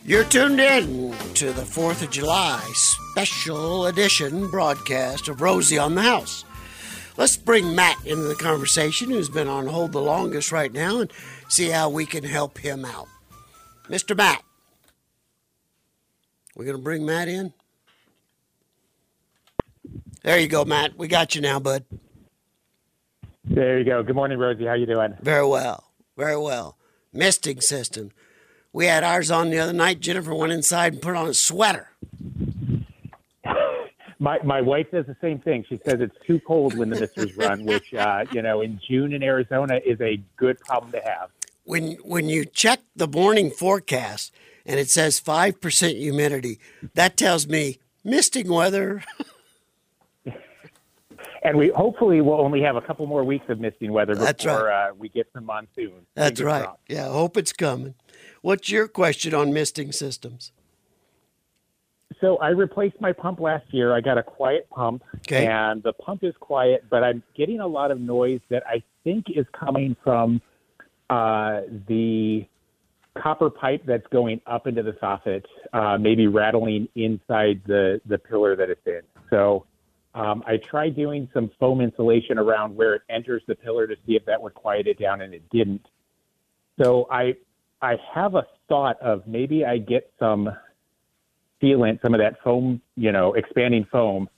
You're 0.05 0.25
tuned 0.25 0.61
in 0.61 1.15
to 1.37 1.55
the 1.55 1.63
4th 1.63 2.03
of 2.03 2.11
July 2.11 2.61
special 3.19 3.87
edition 3.87 4.47
broadcast 4.49 5.27
of 5.27 5.41
Rosie 5.41 5.77
on 5.77 5.97
the 5.97 6.03
House. 6.03 6.45
Let's 7.17 7.37
bring 7.37 7.75
Matt 7.75 7.97
into 8.07 8.23
the 8.23 8.37
conversation, 8.37 9.11
who's 9.11 9.29
been 9.29 9.49
on 9.49 9.67
hold 9.67 9.91
the 9.91 10.01
longest 10.01 10.53
right 10.53 10.73
now, 10.73 11.01
and 11.01 11.13
see 11.49 11.69
how 11.69 11.91
we 11.91 12.07
can 12.07 12.23
help 12.23 12.59
him 12.59 12.85
out. 12.85 13.09
Mr. 13.89 14.17
Matt. 14.17 14.45
We're 16.55 16.67
going 16.67 16.77
to 16.77 16.83
bring 16.83 17.05
Matt 17.05 17.27
in? 17.27 17.53
There 20.23 20.39
you 20.39 20.47
go, 20.47 20.65
Matt. 20.65 20.97
We 20.97 21.09
got 21.09 21.35
you 21.35 21.41
now, 21.41 21.59
bud. 21.59 21.85
There 23.45 23.81
you 23.81 23.85
go. 23.85 24.05
Good 24.05 24.15
morning, 24.15 24.39
Rosie. 24.39 24.67
How 24.67 24.75
you 24.75 24.87
doing? 24.87 25.17
Very 25.21 25.45
well. 25.45 25.91
Very 26.17 26.39
well. 26.39 26.79
Misting 27.13 27.63
system. 27.63 28.13
We 28.73 28.87
had 28.87 29.03
ours 29.03 29.29
on 29.29 29.51
the 29.51 29.59
other 29.59 29.73
night. 29.73 29.99
Jennifer 29.99 30.33
went 30.33 30.53
inside 30.53 30.93
and 30.93 31.03
put 31.03 31.17
on 31.17 31.27
a 31.27 31.35
sweater. 31.35 31.89
My 34.19 34.39
my 34.43 34.61
wife 34.61 34.87
says 34.91 35.07
the 35.07 35.17
same 35.21 35.39
thing. 35.39 35.65
She 35.69 35.81
says 35.85 36.01
it's 36.01 36.17
too 36.27 36.41
cold 36.41 36.77
when 36.77 36.91
the 36.91 36.99
misters 36.99 37.37
run, 37.37 37.65
which 37.65 37.95
uh, 37.95 38.25
you 38.33 38.43
know 38.43 38.61
in 38.61 38.81
June 38.87 39.13
in 39.13 39.23
Arizona 39.23 39.81
is 39.85 40.01
a 40.01 40.21
good 40.37 40.59
problem 40.61 40.93
to 40.93 41.01
have. 41.01 41.31
When 41.65 41.93
when 42.03 42.29
you 42.29 42.45
check 42.45 42.81
the 42.97 43.07
morning 43.07 43.51
forecast 43.51 44.35
and 44.67 44.81
it 44.81 44.91
says 44.91 45.21
five 45.21 45.61
percent 45.61 45.97
humidity, 45.97 46.59
that 46.95 47.17
tells 47.17 47.47
me 47.47 47.79
misting 48.03 48.49
weather. 48.49 49.05
And 51.43 51.57
we 51.57 51.69
hopefully 51.69 52.21
will 52.21 52.41
only 52.41 52.61
have 52.63 52.77
a 52.77 52.81
couple 52.81 53.07
more 53.07 53.23
weeks 53.23 53.45
of 53.49 53.61
misting 53.61 53.93
weather 53.93 54.15
That's 54.15 54.43
before 54.43 54.73
uh, 54.73 54.93
we 54.99 55.09
get 55.09 55.29
some 55.33 55.45
monsoon. 55.45 56.07
That's 56.15 56.41
Fingers 56.41 56.45
right. 56.45 56.65
crossed. 56.65 56.81
Yeah, 56.89 57.09
hope 57.09 57.37
it's 57.37 57.53
coming. 57.53 57.95
What's 58.43 58.71
your 58.71 58.89
question 58.89 59.35
on 59.35 59.53
misting 59.53 59.93
systems? 59.93 60.53
So 62.21 62.37
I 62.39 62.49
replaced 62.49 63.01
my 63.01 63.13
pump 63.13 63.39
last 63.41 63.73
year. 63.73 63.95
I 63.95 64.01
got 64.01 64.19
a 64.19 64.23
quiet 64.23 64.69
pump, 64.71 65.03
Okay. 65.19 65.47
and 65.47 65.83
the 65.83 65.93
pump 65.93 66.25
is 66.25 66.35
quiet, 66.41 66.85
but 66.91 67.05
I'm 67.05 67.23
getting 67.37 67.61
a 67.61 67.67
lot 67.67 67.91
of 67.91 68.01
noise 68.01 68.41
that 68.49 68.67
I 68.67 68.83
think 69.05 69.27
is 69.31 69.47
coming 69.53 69.95
from 70.03 70.41
uh, 71.11 71.63
the 71.87 72.47
copper 73.17 73.51
pipe 73.51 73.83
that's 73.87 74.07
going 74.09 74.41
up 74.47 74.67
into 74.67 74.83
the 74.83 74.93
soffit, 74.93 75.45
uh, 75.73 75.99
maybe 75.99 76.27
rattling 76.27 76.89
inside 76.95 77.61
the 77.67 78.01
the 78.07 78.19
pillar 78.19 78.57
that 78.57 78.71
it's 78.71 78.87
in. 78.87 79.03
So 79.31 79.67
um, 80.15 80.43
I 80.47 80.57
tried 80.57 80.97
doing 80.97 81.29
some 81.35 81.51
foam 81.61 81.81
insulation 81.81 82.39
around 82.39 82.75
where 82.75 82.95
it 82.95 83.03
enters 83.11 83.43
the 83.47 83.55
pillar 83.55 83.87
to 83.87 83.95
see 84.07 84.17
if 84.17 84.25
that 84.27 84.41
would 84.43 84.55
quiet 84.55 84.87
it 84.87 84.99
down, 84.99 85.21
and 85.21 85.35
it 85.35 85.49
didn't. 85.51 85.87
So 86.83 87.07
I 87.11 87.37
I 87.83 87.97
have 88.13 88.35
a 88.35 88.47
thought 88.69 89.01
of 89.01 89.27
maybe 89.27 89.65
I 89.65 89.79
get 89.79 90.11
some 90.19 90.51
sealant, 91.63 92.01
some 92.03 92.15
of 92.15 92.21
that 92.21 92.41
foam, 92.43 92.81
you 92.97 93.13
know, 93.13 93.35
expanding 93.35 93.87
foam, 93.91 94.29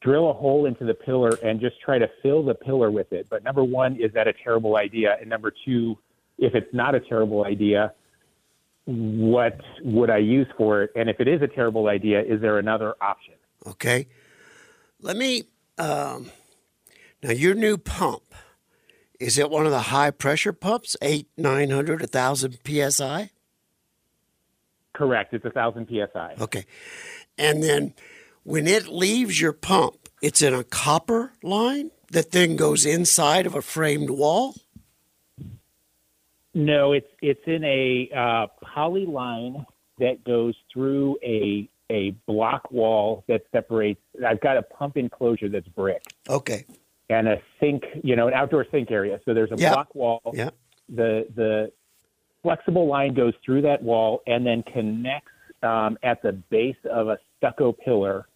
drill 0.00 0.30
a 0.30 0.32
hole 0.32 0.66
into 0.66 0.84
the 0.84 0.94
pillar 0.94 1.30
and 1.42 1.60
just 1.60 1.80
try 1.80 1.98
to 1.98 2.08
fill 2.22 2.44
the 2.44 2.54
pillar 2.54 2.90
with 2.90 3.12
it. 3.12 3.26
But 3.28 3.42
number 3.42 3.64
one, 3.64 3.96
is 3.96 4.12
that 4.12 4.28
a 4.28 4.32
terrible 4.32 4.76
idea? 4.76 5.16
And 5.20 5.28
number 5.28 5.52
two, 5.64 5.98
if 6.38 6.54
it's 6.54 6.72
not 6.72 6.94
a 6.94 7.00
terrible 7.00 7.44
idea, 7.44 7.92
what 8.84 9.60
would 9.82 10.08
I 10.08 10.18
use 10.18 10.46
for 10.56 10.82
it? 10.82 10.92
And 10.96 11.10
if 11.10 11.20
it 11.20 11.28
is 11.28 11.42
a 11.42 11.48
terrible 11.48 11.88
idea, 11.88 12.22
is 12.22 12.40
there 12.40 12.58
another 12.58 12.94
option? 13.00 13.34
Okay. 13.66 14.06
Let 15.00 15.16
me. 15.16 15.44
Um, 15.76 16.30
now, 17.22 17.30
your 17.30 17.54
new 17.54 17.76
pump 17.76 18.22
is 19.20 19.36
it 19.36 19.50
one 19.50 19.66
of 19.66 19.72
the 19.72 19.80
high 19.80 20.10
pressure 20.10 20.52
pumps, 20.52 20.96
eight, 21.02 21.28
nine 21.36 21.70
hundred, 21.70 22.02
a 22.02 22.06
thousand 22.06 22.58
psi? 22.64 23.30
Correct. 24.98 25.32
It's 25.32 25.44
a 25.44 25.50
thousand 25.50 25.86
psi. 25.88 26.34
Okay. 26.40 26.64
And 27.38 27.62
then 27.62 27.94
when 28.42 28.66
it 28.66 28.88
leaves 28.88 29.40
your 29.40 29.52
pump, 29.52 30.08
it's 30.20 30.42
in 30.42 30.52
a 30.52 30.64
copper 30.64 31.32
line 31.40 31.92
that 32.10 32.32
then 32.32 32.56
goes 32.56 32.84
inside 32.84 33.46
of 33.46 33.54
a 33.54 33.62
framed 33.62 34.10
wall. 34.10 34.56
No, 36.54 36.92
it's 36.92 37.06
it's 37.22 37.40
in 37.46 37.62
a 37.62 38.10
uh, 38.16 38.46
poly 38.74 39.06
line 39.06 39.64
that 39.98 40.24
goes 40.24 40.54
through 40.72 41.16
a 41.22 41.68
a 41.90 42.10
block 42.26 42.70
wall 42.72 43.22
that 43.28 43.42
separates. 43.52 44.00
I've 44.26 44.40
got 44.40 44.56
a 44.56 44.62
pump 44.62 44.96
enclosure 44.96 45.48
that's 45.48 45.68
brick 45.68 46.02
Okay. 46.28 46.64
and 47.08 47.28
a 47.28 47.36
sink, 47.60 47.84
you 48.02 48.16
know, 48.16 48.26
an 48.28 48.34
outdoor 48.34 48.66
sink 48.72 48.90
area. 48.90 49.20
So 49.24 49.32
there's 49.32 49.52
a 49.52 49.56
Yeah. 49.56 49.74
block 49.74 49.94
wall. 49.94 50.20
Yeah. 50.34 50.50
The 50.88 51.26
the 51.36 51.70
flexible 52.42 52.86
line 52.86 53.14
goes 53.14 53.34
through 53.44 53.62
that 53.62 53.82
wall 53.82 54.22
and 54.26 54.46
then 54.46 54.62
connects 54.62 55.32
um, 55.62 55.98
at 56.02 56.22
the 56.22 56.32
base 56.32 56.76
of 56.90 57.08
a 57.08 57.18
stucco 57.36 57.72
pillar. 57.72 58.26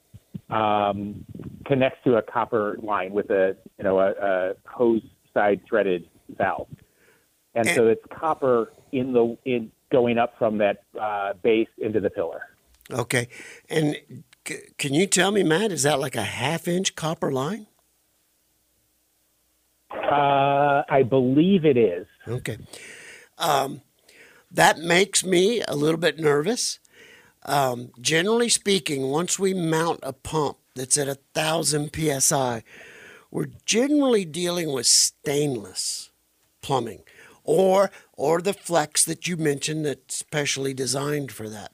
Um, 0.51 1.25
connects 1.65 1.99
to 2.05 2.17
a 2.17 2.23
copper 2.23 2.77
line 2.83 3.13
with 3.13 3.31
a 3.31 3.57
you 3.79 3.85
know 3.85 3.99
a, 4.01 4.11
a 4.11 4.53
hose 4.67 5.03
side 5.33 5.61
threaded 5.67 6.09
valve, 6.37 6.69
and 7.55 7.67
so 7.69 7.87
it's 7.89 8.03
copper 8.11 8.73
in 8.93 9.13
the 9.13 9.37
in 9.45 9.71
going 9.91 10.19
up 10.19 10.35
from 10.39 10.59
that 10.59 10.83
uh, 11.01 11.35
base 11.43 11.69
into 11.79 12.01
the 12.01 12.11
pillar. 12.11 12.43
Okay. 12.91 13.29
And 13.69 13.97
c- 14.47 14.61
can 14.79 14.95
you 14.95 15.07
tell 15.07 15.31
me, 15.31 15.43
Matt, 15.43 15.71
is 15.71 15.85
that 15.85 16.01
like 16.01 16.17
a 16.17 16.23
half 16.23 16.67
inch 16.67 16.97
copper 16.97 17.31
line? 17.31 17.67
Uh, 19.93 20.83
I 20.89 21.05
believe 21.09 21.65
it 21.65 21.77
is. 21.77 22.07
Okay. 22.27 22.59
Um, 23.39 23.83
that 24.53 24.79
makes 24.79 25.25
me 25.25 25.63
a 25.67 25.75
little 25.75 25.99
bit 25.99 26.19
nervous. 26.19 26.79
Um, 27.45 27.91
generally 28.01 28.49
speaking, 28.49 29.09
once 29.09 29.39
we 29.39 29.55
mount 29.55 30.01
a 30.03 30.13
pump 30.13 30.59
that's 30.75 30.97
at 30.97 31.09
a 31.09 31.19
thousand 31.35 31.91
psi, 31.95 32.63
we're 33.31 33.51
generally 33.67 34.25
dealing 34.25 34.73
with 34.73 34.87
stainless 34.87 36.11
plumbing, 36.61 37.03
or 37.43 37.91
or 38.13 38.41
the 38.41 38.53
flex 38.53 39.05
that 39.05 39.27
you 39.27 39.37
mentioned 39.37 39.85
that's 39.85 40.17
specially 40.17 40.75
designed 40.75 41.33
for 41.33 41.49
that. 41.49 41.73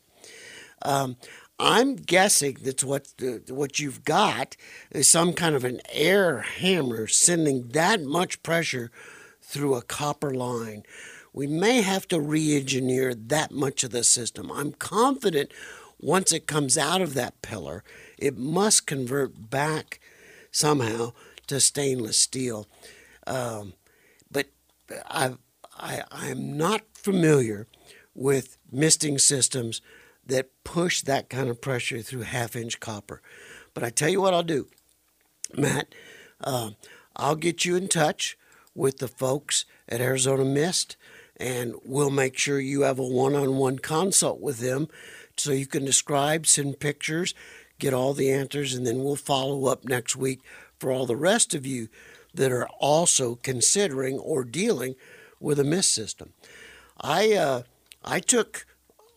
Um, 0.82 1.16
I'm 1.58 1.96
guessing 1.96 2.58
that's 2.62 2.84
what 2.84 3.12
uh, 3.20 3.52
what 3.52 3.80
you've 3.80 4.04
got 4.04 4.56
is 4.90 5.08
some 5.08 5.32
kind 5.32 5.56
of 5.56 5.64
an 5.64 5.80
air 5.92 6.40
hammer 6.40 7.08
sending 7.08 7.68
that 7.68 8.00
much 8.02 8.42
pressure 8.42 8.90
through 9.42 9.74
a 9.74 9.82
copper 9.82 10.32
line. 10.32 10.84
We 11.32 11.46
may 11.46 11.82
have 11.82 12.08
to 12.08 12.20
re-engineer 12.20 13.14
that 13.14 13.50
much 13.50 13.84
of 13.84 13.90
the 13.90 14.04
system. 14.04 14.50
I'm 14.50 14.72
confident 14.72 15.52
once 16.00 16.32
it 16.32 16.46
comes 16.46 16.78
out 16.78 17.00
of 17.00 17.14
that 17.14 17.42
pillar, 17.42 17.82
it 18.18 18.36
must 18.38 18.86
convert 18.86 19.50
back 19.50 20.00
somehow 20.50 21.12
to 21.48 21.60
stainless 21.60 22.18
steel. 22.18 22.68
Um, 23.26 23.74
but 24.30 24.46
I, 25.06 25.34
I, 25.76 26.02
I'm 26.10 26.56
not 26.56 26.82
familiar 26.94 27.66
with 28.14 28.58
misting 28.70 29.18
systems 29.18 29.80
that 30.26 30.50
push 30.62 31.02
that 31.02 31.28
kind 31.30 31.48
of 31.48 31.60
pressure 31.60 32.02
through 32.02 32.22
half 32.22 32.54
inch 32.54 32.80
copper. 32.80 33.22
But 33.74 33.82
I 33.82 33.90
tell 33.90 34.08
you 34.08 34.20
what 34.20 34.34
I'll 34.34 34.42
do, 34.42 34.68
Matt, 35.56 35.94
uh, 36.42 36.70
I'll 37.16 37.36
get 37.36 37.64
you 37.64 37.76
in 37.76 37.88
touch 37.88 38.36
with 38.74 38.98
the 38.98 39.08
folks 39.08 39.64
at 39.88 40.00
Arizona 40.00 40.44
Mist, 40.44 40.96
and 41.38 41.74
we'll 41.84 42.10
make 42.10 42.36
sure 42.36 42.60
you 42.60 42.82
have 42.82 42.98
a 42.98 43.06
one 43.06 43.34
on 43.34 43.56
one 43.56 43.78
consult 43.78 44.40
with 44.40 44.58
them 44.58 44.88
so 45.36 45.52
you 45.52 45.66
can 45.66 45.84
describe, 45.84 46.46
send 46.46 46.80
pictures, 46.80 47.34
get 47.78 47.94
all 47.94 48.12
the 48.12 48.30
answers, 48.30 48.74
and 48.74 48.86
then 48.86 49.04
we'll 49.04 49.16
follow 49.16 49.66
up 49.66 49.84
next 49.84 50.16
week 50.16 50.40
for 50.78 50.90
all 50.90 51.06
the 51.06 51.16
rest 51.16 51.54
of 51.54 51.64
you 51.64 51.88
that 52.34 52.52
are 52.52 52.68
also 52.78 53.36
considering 53.36 54.18
or 54.18 54.44
dealing 54.44 54.94
with 55.40 55.58
a 55.58 55.64
mist 55.64 55.94
system. 55.94 56.32
I 57.00 57.32
uh, 57.34 57.62
I 58.04 58.20
took 58.20 58.66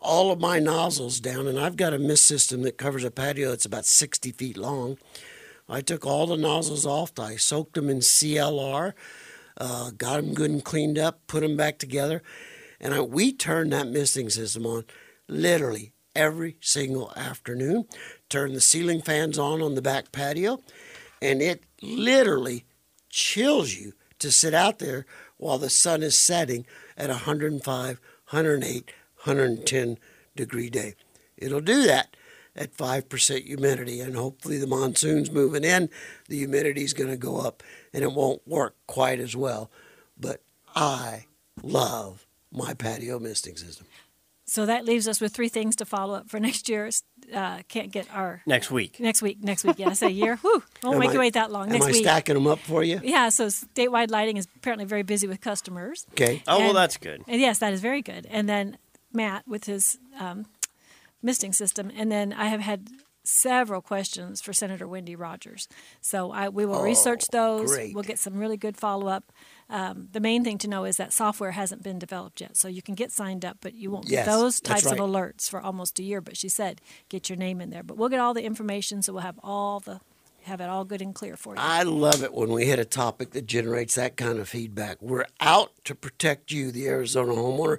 all 0.02 0.32
of 0.32 0.40
my 0.40 0.60
nozzles 0.60 1.20
down, 1.20 1.48
and 1.48 1.60
I've 1.60 1.78
got 1.78 1.94
a 1.94 2.00
mist 2.00 2.26
system 2.26 2.64
that 2.64 2.78
covers 2.78 3.04
a 3.04 3.12
patio 3.12 3.50
that's 3.50 3.66
about 3.66 3.86
60 3.86 4.32
feet 4.32 4.58
long. 4.58 4.98
I 5.70 5.82
took 5.82 6.06
all 6.06 6.28
the 6.28 6.38
nozzles 6.38 6.86
off. 6.86 7.18
I 7.20 7.36
soaked 7.36 7.76
them 7.76 7.90
in 7.90 8.00
CLR, 8.00 8.94
uh, 9.58 9.92
got 9.92 10.18
them 10.18 10.34
good 10.34 10.52
and 10.52 10.64
cleaned 10.64 10.98
up, 10.98 11.26
put 11.28 11.42
them 11.42 11.58
back 11.58 11.78
together, 11.78 12.22
and 12.80 12.94
I, 12.94 13.02
we 13.02 13.32
turned 13.34 13.74
that 13.74 13.88
misting 13.88 14.30
system 14.30 14.66
on 14.66 14.86
literally 15.28 15.94
every 16.16 16.58
single 16.62 17.12
afternoon. 17.16 17.86
Turned 18.30 18.56
the 18.56 18.62
ceiling 18.62 19.02
fans 19.02 19.38
on 19.38 19.62
on 19.62 19.76
the 19.76 19.82
back 19.82 20.12
patio, 20.12 20.62
and 21.22 21.42
it 21.42 21.64
literally 21.82 22.66
chills 23.10 23.74
you 23.74 23.94
to 24.20 24.32
sit 24.32 24.54
out 24.54 24.80
there 24.80 25.06
while 25.38 25.58
the 25.58 25.70
sun 25.70 26.04
is 26.04 26.18
setting 26.18 26.66
at 26.98 27.10
105, 27.10 28.00
108, 28.30 28.92
110 29.24 29.98
degree 30.36 30.70
day. 30.70 30.96
It'll 31.38 31.62
do 31.62 31.84
that 31.84 32.16
at 32.56 32.76
5% 32.76 33.46
humidity, 33.46 34.00
and 34.02 34.16
hopefully 34.16 34.58
the 34.58 34.68
monsoon's 34.68 35.32
moving 35.32 35.64
in, 35.64 35.90
the 36.28 36.38
humidity's 36.38 36.94
going 36.94 37.10
to 37.10 37.18
go 37.18 37.38
up, 37.38 37.64
and 37.94 38.04
it 38.04 38.12
won't 38.12 38.46
work 38.48 38.76
quite 38.88 39.20
as 39.20 39.36
well. 39.36 39.72
But 40.20 40.42
I 40.76 41.26
love 41.64 42.26
my 42.52 42.74
patio 42.74 43.20
misting 43.20 43.56
system. 43.58 43.88
So 44.46 44.66
that 44.66 44.84
leaves 44.84 45.08
us 45.08 45.22
with 45.22 45.34
three 45.34 45.48
things 45.48 45.78
to 45.78 45.86
follow 45.86 46.14
up 46.16 46.30
for 46.30 46.38
next 46.40 46.68
year. 46.68 46.90
Uh, 47.34 47.60
can't 47.70 47.90
get 47.90 48.14
our 48.14 48.42
Next 48.46 48.70
week. 48.70 49.00
next 49.00 49.22
week. 49.22 49.42
Next 49.42 49.64
week, 49.64 49.80
yeah, 49.80 49.88
I 49.90 49.94
say 49.94 50.10
year. 50.10 50.36
Whew, 50.38 50.62
won't 50.84 50.96
Am 50.96 51.00
make 51.00 51.12
I- 51.12 51.14
you 51.14 51.20
wait 51.20 51.34
that 51.36 51.52
long. 51.52 51.68
Am 51.68 51.72
next 51.74 51.86
I 51.86 51.92
week. 51.92 52.04
stacking 52.04 52.36
them 52.36 52.48
up 52.48 52.60
for 52.60 52.84
you? 52.84 53.00
Yeah, 53.02 53.30
so 53.30 53.48
statewide 53.48 54.12
lighting 54.12 54.36
is 54.36 54.50
apparently 54.58 54.84
very 54.84 55.04
busy 55.04 55.26
with 55.28 55.40
customers. 55.40 56.06
Okay. 56.12 56.44
Oh, 56.50 56.60
well, 56.60 56.74
that's 56.74 56.98
good. 56.98 57.24
And 57.30 57.40
yes, 57.40 57.60
that 57.60 57.72
is 57.72 57.80
very 57.80 58.02
good. 58.02 58.28
And 58.30 58.50
then 58.50 58.78
Matt 59.14 59.48
with 59.48 59.64
his 59.66 59.98
um, 60.20 60.46
misting 61.22 61.54
system. 61.54 61.92
And 61.96 62.12
then 62.12 62.34
I 62.34 62.46
have 62.46 62.62
had 62.62 62.90
several 63.24 63.82
questions 63.82 64.42
for 64.42 64.54
Senator 64.54 64.88
Wendy 64.88 65.16
Rogers. 65.16 65.68
So 66.02 66.32
I, 66.32 66.50
we 66.50 66.66
will 66.66 66.82
research 66.82 67.28
those. 67.32 67.72
Oh, 67.72 67.76
great. 67.76 67.94
We'll 67.94 68.04
get 68.04 68.20
some 68.20 68.36
really 68.36 68.58
good 68.58 68.78
follow 68.78 69.08
up. 69.08 69.32
Um, 69.70 70.10
the 70.12 70.20
main 70.20 70.44
thing 70.44 70.58
to 70.60 70.68
know 70.68 70.86
is 70.86 70.98
that 70.98 71.14
software 71.14 71.52
hasn't 71.52 71.84
been 71.84 72.00
developed 72.00 72.42
yet, 72.42 72.58
so 72.58 72.68
you 72.68 72.82
can 72.82 72.96
get 72.96 73.12
signed 73.12 73.46
up, 73.46 73.58
but 73.62 73.74
you 73.74 73.90
won't 73.90 74.10
Yes, 74.10 74.26
get 74.26 74.32
those 74.32 74.60
types 74.60 74.86
of 74.86 74.98
alerts 74.98 75.50
for 75.50 75.62
almost 75.62 75.98
a 76.00 76.04
year. 76.04 76.20
But 76.20 76.36
she 76.36 76.50
said 76.50 76.82
get 77.10 77.30
your 77.30 77.38
name 77.38 77.62
in 77.62 77.70
there. 77.70 77.84
But 77.84 77.98
we'll 77.98 78.10
get 78.10 78.20
all 78.20 78.34
the 78.34 78.44
information, 78.44 79.02
so 79.02 79.14
we'll 79.14 79.22
have 79.22 79.40
all 79.44 79.80
the 79.80 80.02
have 80.44 80.60
it 80.60 80.70
all 80.70 80.84
good 80.84 81.02
and 81.02 81.14
clear 81.14 81.38
for 81.38 81.54
you. 81.54 81.62
I 81.62 81.84
love 81.84 82.24
it 82.24 82.34
when 82.34 82.50
we 82.50 82.66
hit 82.66 82.80
a 82.80 82.86
topic 82.86 83.32
that 83.32 83.46
generates 83.46 83.94
that 83.96 84.18
kind 84.18 84.40
of 84.40 84.50
feedback. 84.50 85.00
We're 85.00 85.28
out 85.40 85.72
to 85.86 85.94
protect 85.94 86.52
you, 86.52 86.72
the 86.72 86.88
Arizona 86.88 87.34
homeowner, 87.34 87.78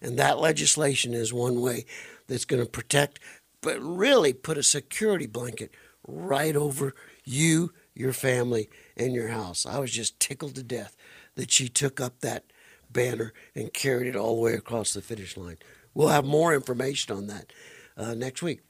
and 0.00 0.16
that 0.18 0.38
legislation 0.38 1.12
is 1.12 1.32
one 1.32 1.60
way 1.60 1.86
that's 2.26 2.44
going 2.44 2.62
to 2.62 2.68
protect, 2.68 3.18
but 3.60 3.80
really 3.80 4.32
put 4.32 4.58
a 4.58 4.62
security 4.62 5.26
blanket 5.26 5.70
right 6.06 6.54
over 6.56 6.94
you, 7.24 7.72
your 7.94 8.12
family, 8.12 8.68
and 8.96 9.14
your 9.14 9.28
house. 9.28 9.66
I 9.66 9.78
was 9.78 9.90
just 9.90 10.20
tickled 10.20 10.54
to 10.56 10.62
death 10.62 10.96
that 11.34 11.50
she 11.50 11.68
took 11.68 12.00
up 12.00 12.20
that 12.20 12.44
banner 12.90 13.32
and 13.54 13.72
carried 13.72 14.08
it 14.08 14.16
all 14.16 14.36
the 14.36 14.42
way 14.42 14.54
across 14.54 14.92
the 14.92 15.02
finish 15.02 15.36
line. 15.36 15.58
We'll 15.94 16.08
have 16.08 16.24
more 16.24 16.54
information 16.54 17.16
on 17.16 17.26
that 17.28 17.52
uh, 17.96 18.14
next 18.14 18.42
week. 18.42 18.60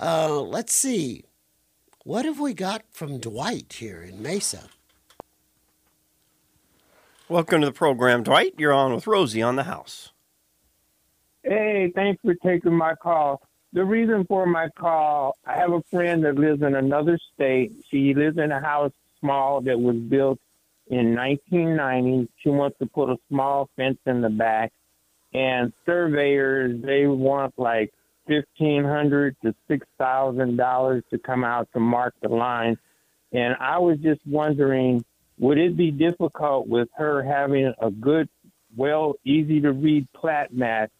Uh, 0.00 0.40
let's 0.40 0.72
see. 0.72 1.24
What 2.04 2.24
have 2.24 2.40
we 2.40 2.54
got 2.54 2.84
from 2.90 3.18
Dwight 3.18 3.74
here 3.74 4.02
in 4.02 4.22
Mesa? 4.22 4.68
Welcome 7.28 7.60
to 7.60 7.66
the 7.66 7.72
program, 7.72 8.22
Dwight. 8.22 8.54
You're 8.58 8.72
on 8.72 8.94
with 8.94 9.06
Rosie 9.06 9.42
on 9.42 9.56
the 9.56 9.64
house. 9.64 10.10
Hey, 11.42 11.90
thanks 11.94 12.20
for 12.22 12.34
taking 12.34 12.74
my 12.76 12.94
call. 12.94 13.40
The 13.72 13.84
reason 13.84 14.24
for 14.26 14.44
my 14.46 14.68
call, 14.78 15.36
I 15.46 15.56
have 15.56 15.72
a 15.72 15.82
friend 15.90 16.24
that 16.24 16.34
lives 16.36 16.62
in 16.62 16.74
another 16.74 17.18
state. 17.34 17.72
She 17.90 18.12
lives 18.14 18.36
in 18.36 18.52
a 18.52 18.60
house 18.60 18.92
small 19.20 19.62
that 19.62 19.78
was 19.80 19.96
built 19.96 20.38
in 20.88 21.14
1990. 21.14 22.28
She 22.38 22.50
wants 22.50 22.76
to 22.80 22.86
put 22.86 23.08
a 23.08 23.16
small 23.28 23.70
fence 23.76 23.98
in 24.06 24.20
the 24.20 24.28
back, 24.28 24.72
and 25.32 25.72
surveyors 25.86 26.82
they 26.82 27.06
want 27.06 27.54
like 27.56 27.92
fifteen 28.26 28.84
hundred 28.84 29.36
to 29.42 29.54
six 29.66 29.86
thousand 29.98 30.56
dollars 30.56 31.04
to 31.10 31.18
come 31.18 31.44
out 31.44 31.68
to 31.72 31.80
mark 31.80 32.14
the 32.20 32.28
line. 32.28 32.76
And 33.32 33.54
I 33.60 33.78
was 33.78 33.98
just 33.98 34.20
wondering, 34.26 35.04
would 35.38 35.58
it 35.58 35.76
be 35.76 35.90
difficult 35.90 36.66
with 36.68 36.88
her 36.96 37.22
having 37.22 37.72
a 37.80 37.90
good, 37.90 38.28
well, 38.76 39.14
easy 39.24 39.60
to 39.60 39.72
read 39.72 40.06
plat 40.12 40.52
map? 40.52 40.90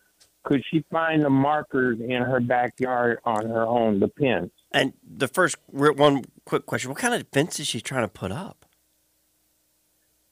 Could 0.43 0.63
she 0.71 0.85
find 0.91 1.23
the 1.23 1.31
markers 1.31 1.99
in 2.01 2.23
her 2.23 2.41
backyard 2.41 3.19
on 3.25 3.47
her 3.47 3.63
own, 3.63 4.01
the 4.01 4.09
pins? 4.09 4.51
And 4.73 4.95
the 5.03 5.29
first 5.29 5.57
one 5.71 6.25
quick 6.45 6.67
question: 6.67 6.91
What 6.91 6.99
kind 6.99 7.15
of 7.15 7.27
fence 7.33 7.61
is 7.61 7.67
she 7.67 7.81
trying 7.81 8.05
to 8.05 8.09
put 8.09 8.33
up? 8.33 8.65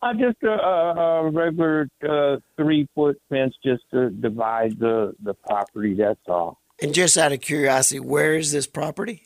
Uh, 0.00 0.12
just 0.12 0.36
a, 0.44 0.48
a, 0.48 1.26
a 1.26 1.30
regular 1.30 1.88
uh, 2.08 2.36
three 2.56 2.88
foot 2.94 3.20
fence 3.28 3.54
just 3.64 3.82
to 3.92 4.10
divide 4.10 4.78
the, 4.78 5.12
the 5.22 5.34
property, 5.34 5.94
that's 5.94 6.20
all. 6.28 6.60
And 6.80 6.94
just 6.94 7.18
out 7.18 7.32
of 7.32 7.40
curiosity, 7.40 7.98
where 7.98 8.36
is 8.36 8.52
this 8.52 8.68
property? 8.68 9.24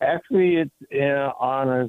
Actually, 0.00 0.56
it's 0.56 0.74
in, 0.90 1.04
on 1.04 1.68
a 1.68 1.88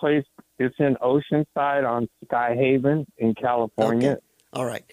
place, 0.00 0.24
it's 0.58 0.74
in 0.78 0.96
Oceanside 1.02 1.86
on 1.86 2.08
Sky 2.24 2.54
Haven 2.54 3.06
in 3.18 3.34
California. 3.34 4.12
Okay. 4.12 4.20
All 4.54 4.64
right. 4.64 4.84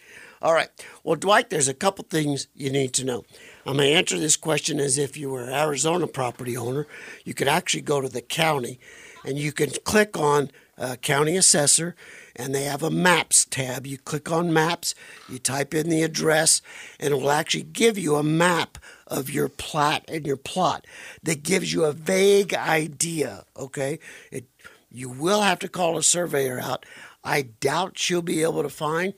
All 0.43 0.53
right. 0.53 0.67
Well, 1.05 1.15
Dwight, 1.15 1.49
there's 1.49 1.69
a 1.69 1.73
couple 1.73 2.03
things 2.03 2.47
you 2.53 2.69
need 2.69 2.91
to 2.95 3.05
know. 3.05 3.23
I'm 3.65 3.77
going 3.77 3.89
to 3.89 3.95
answer 3.95 4.19
this 4.19 4.35
question 4.35 4.77
as 4.77 4.97
if 4.97 5.15
you 5.15 5.29
were 5.29 5.43
an 5.43 5.53
Arizona 5.53 6.05
property 6.05 6.57
owner. 6.57 6.85
You 7.23 7.33
could 7.33 7.47
actually 7.47 7.79
go 7.79 8.01
to 8.01 8.09
the 8.09 8.21
county 8.21 8.77
and 9.23 9.39
you 9.39 9.53
can 9.53 9.69
click 9.85 10.17
on 10.17 10.51
uh, 10.77 10.97
county 10.97 11.37
assessor 11.37 11.95
and 12.35 12.53
they 12.53 12.63
have 12.63 12.83
a 12.83 12.91
maps 12.91 13.45
tab. 13.45 13.87
You 13.87 13.97
click 13.97 14.29
on 14.29 14.51
maps, 14.51 14.93
you 15.29 15.39
type 15.39 15.73
in 15.73 15.87
the 15.87 16.03
address, 16.03 16.61
and 16.99 17.13
it 17.13 17.21
will 17.21 17.31
actually 17.31 17.63
give 17.63 17.97
you 17.97 18.15
a 18.15 18.23
map 18.23 18.77
of 19.07 19.29
your 19.29 19.47
plat 19.47 20.03
and 20.09 20.27
your 20.27 20.35
plot 20.35 20.85
that 21.21 21.43
gives 21.43 21.71
you 21.71 21.85
a 21.85 21.93
vague 21.93 22.53
idea. 22.53 23.45
Okay, 23.55 23.97
it 24.29 24.47
you 24.91 25.09
will 25.09 25.41
have 25.41 25.59
to 25.59 25.67
call 25.67 25.97
a 25.97 26.03
surveyor 26.03 26.59
out. 26.59 26.85
I 27.23 27.41
doubt 27.41 27.97
she'll 27.97 28.21
be 28.21 28.43
able 28.43 28.61
to 28.61 28.69
find 28.69 29.13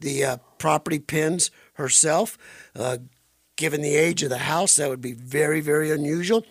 the 0.00 0.24
uh, 0.24 0.36
property 0.58 0.98
pins 0.98 1.50
herself. 1.74 2.36
Uh, 2.74 2.98
given 3.56 3.82
the 3.82 3.96
age 3.96 4.22
of 4.22 4.30
the 4.30 4.38
house, 4.38 4.76
that 4.76 4.88
would 4.88 5.00
be 5.00 5.12
very, 5.12 5.60
very 5.60 5.90
unusual. 5.90 6.44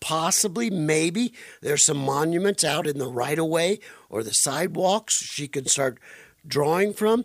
Possibly, 0.00 0.70
maybe 0.70 1.32
there's 1.62 1.84
some 1.84 1.98
monuments 1.98 2.64
out 2.64 2.86
in 2.86 2.98
the 2.98 3.10
right 3.10 3.38
of 3.38 3.46
way 3.46 3.80
or 4.08 4.22
the 4.22 4.34
sidewalks 4.34 5.14
she 5.14 5.48
can 5.48 5.66
start 5.66 5.98
drawing 6.46 6.92
from. 6.92 7.24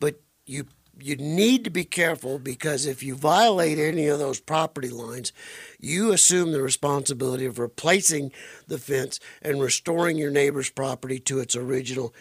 But 0.00 0.20
you 0.46 0.66
you 1.00 1.16
need 1.16 1.64
to 1.64 1.70
be 1.70 1.84
careful 1.84 2.38
because 2.38 2.86
if 2.86 3.02
you 3.02 3.14
violate 3.16 3.78
any 3.78 4.06
of 4.06 4.18
those 4.18 4.40
property 4.40 4.90
lines, 4.90 5.32
you 5.80 6.12
assume 6.12 6.52
the 6.52 6.62
responsibility 6.62 7.46
of 7.46 7.58
replacing 7.58 8.30
the 8.68 8.78
fence 8.78 9.18
and 9.42 9.60
restoring 9.60 10.16
your 10.16 10.30
neighbor's 10.30 10.70
property 10.70 11.18
to 11.18 11.40
its 11.40 11.56
original 11.56 12.14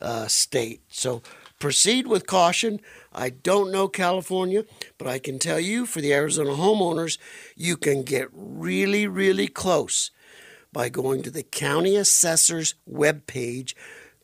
uh, 0.00 0.28
state. 0.28 0.80
So 0.88 1.22
proceed 1.60 2.08
with 2.08 2.26
caution. 2.26 2.80
I 3.12 3.30
don't 3.30 3.70
know 3.70 3.86
California, 3.86 4.64
but 4.98 5.06
I 5.06 5.20
can 5.20 5.38
tell 5.38 5.60
you 5.60 5.86
for 5.86 6.00
the 6.00 6.12
Arizona 6.12 6.50
homeowners, 6.50 7.18
you 7.54 7.76
can 7.76 8.02
get 8.02 8.28
really, 8.32 9.06
really 9.06 9.46
close 9.46 10.10
by 10.72 10.88
going 10.88 11.22
to 11.22 11.30
the 11.30 11.42
county 11.42 11.96
assessor's 11.96 12.74
webpage, 12.90 13.74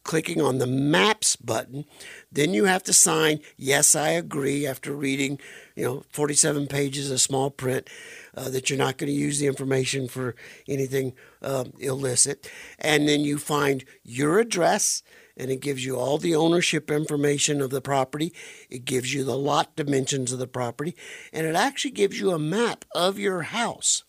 clicking 0.03 0.41
on 0.41 0.59
the 0.59 0.67
maps 0.67 1.37
button. 1.37 1.85
Then 2.31 2.55
you 2.55 2.65
have 2.65 2.85
to 2.85 2.93
sign, 2.93 3.41
yes, 3.57 3.95
I 3.95 4.11
agree, 4.11 4.67
after 4.67 4.95
reading, 4.95 5.39
you 5.75 5.85
know, 5.85 6.05
47 6.11 6.69
pages 6.69 7.11
of 7.11 7.21
small 7.21 7.51
print, 7.51 7.89
uh, 8.37 8.49
that 8.51 8.71
you're 8.71 8.79
not 8.79 8.99
going 8.99 9.09
to 9.09 9.19
use 9.19 9.41
the 9.41 9.49
information 9.49 10.07
for 10.07 10.37
anything 10.69 11.13
um, 11.43 11.73
illicit. 11.79 12.49
And 12.79 13.09
then 13.09 13.21
you 13.23 13.39
find 13.39 13.85
your 14.05 14.39
address 14.39 15.03
and 15.37 15.51
it 15.51 15.61
gives 15.61 15.85
you 15.85 15.97
all 15.97 16.19
the 16.19 16.35
ownership 16.35 16.91
information 16.91 17.61
of 17.61 17.71
the 17.71 17.81
property. 17.81 18.33
It 18.71 18.85
gives 18.85 19.13
you 19.13 19.25
the 19.25 19.37
lot 19.37 19.77
dimensions 19.77 20.33
of 20.33 20.39
the 20.39 20.47
property, 20.47 20.97
and 21.33 21.47
it 21.47 21.55
actually 21.55 21.91
gives 21.93 22.21
you 22.21 22.31
a 22.31 22.39
map 22.39 22.85
of 22.95 23.19
your 23.19 23.43
house. 23.43 24.05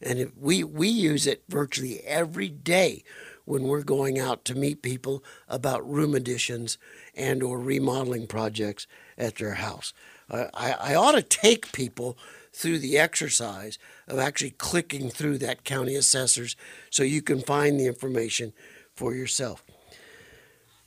And 0.00 0.32
we 0.36 0.64
we 0.64 0.88
use 0.88 1.26
it 1.26 1.44
virtually 1.48 2.00
every 2.00 2.48
day 2.48 3.04
when 3.44 3.64
we're 3.64 3.82
going 3.82 4.18
out 4.18 4.44
to 4.44 4.54
meet 4.54 4.82
people 4.82 5.22
about 5.48 5.88
room 5.88 6.14
additions 6.14 6.78
and 7.14 7.42
or 7.42 7.58
remodeling 7.58 8.26
projects 8.26 8.86
at 9.18 9.36
their 9.36 9.54
house. 9.54 9.92
I, 10.30 10.76
I 10.80 10.94
ought 10.94 11.12
to 11.12 11.22
take 11.22 11.72
people 11.72 12.16
through 12.52 12.78
the 12.78 12.98
exercise 12.98 13.78
of 14.06 14.18
actually 14.18 14.50
clicking 14.50 15.10
through 15.10 15.38
that 15.38 15.64
county 15.64 15.94
assessors 15.94 16.56
so 16.90 17.02
you 17.02 17.22
can 17.22 17.40
find 17.40 17.78
the 17.78 17.86
information 17.86 18.52
for 18.94 19.14
yourself. 19.14 19.64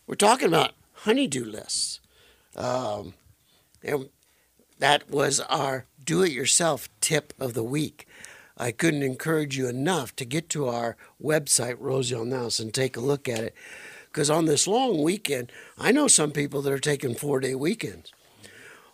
We're 0.08 0.15
talking 0.15 0.48
about 0.48 0.74
honey 0.94 1.28
do 1.28 1.44
lists. 1.44 2.00
Um, 2.56 3.15
and 3.84 4.10
that 4.80 5.10
was 5.10 5.39
our 5.39 5.86
do 6.04 6.22
it 6.22 6.32
yourself 6.32 6.89
tip 7.02 7.34
of 7.39 7.54
the 7.54 7.63
week. 7.63 8.08
I 8.58 8.72
couldn't 8.72 9.04
encourage 9.04 9.58
you 9.58 9.68
enough 9.68 10.15
to 10.18 10.26
get 10.26 10.50
to 10.50 10.68
our 10.68 10.96
website, 11.22 11.78
the 11.80 12.36
House, 12.36 12.60
and 12.60 12.74
take 12.74 12.96
a 12.96 13.02
look 13.02 13.28
at 13.28 13.39
it. 13.39 13.56
Because 14.06 14.30
on 14.30 14.46
this 14.46 14.68
long 14.68 15.04
weekend, 15.04 15.52
I 15.78 15.91
know 15.91 16.08
some 16.08 16.32
people 16.32 16.62
that 16.62 16.72
are 16.72 16.80
taking 16.80 17.15
four 17.15 17.39
day 17.39 17.56
weekends. 17.56 18.13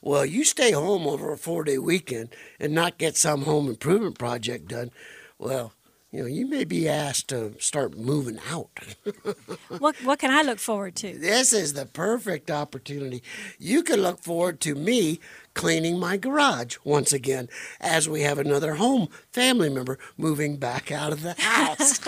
Well, 0.01 0.25
you 0.25 0.43
stay 0.43 0.71
home 0.71 1.05
over 1.05 1.31
a 1.31 1.37
four 1.37 1.63
day 1.63 1.77
weekend 1.77 2.29
and 2.59 2.73
not 2.73 2.97
get 2.97 3.17
some 3.17 3.43
home 3.43 3.67
improvement 3.67 4.17
project 4.17 4.69
done. 4.69 4.89
Well, 5.37 5.73
you 6.11 6.21
know, 6.21 6.27
you 6.27 6.45
may 6.45 6.65
be 6.65 6.89
asked 6.89 7.29
to 7.29 7.53
start 7.59 7.97
moving 7.97 8.39
out. 8.49 8.69
What 9.79 9.95
what 10.03 10.19
can 10.19 10.31
I 10.31 10.41
look 10.41 10.59
forward 10.59 10.95
to? 10.97 11.17
This 11.17 11.53
is 11.53 11.73
the 11.73 11.85
perfect 11.85 12.51
opportunity. 12.51 13.23
You 13.57 13.83
can 13.83 14.01
look 14.01 14.19
forward 14.19 14.59
to 14.61 14.75
me 14.75 15.19
cleaning 15.53 15.97
my 15.99 16.17
garage 16.17 16.77
once 16.83 17.13
again 17.13 17.47
as 17.79 18.07
we 18.09 18.21
have 18.21 18.37
another 18.37 18.75
home 18.75 19.07
family 19.31 19.69
member 19.69 19.97
moving 20.17 20.57
back 20.57 20.91
out 20.91 21.13
of 21.13 21.21
the 21.23 21.35
house. 21.39 21.99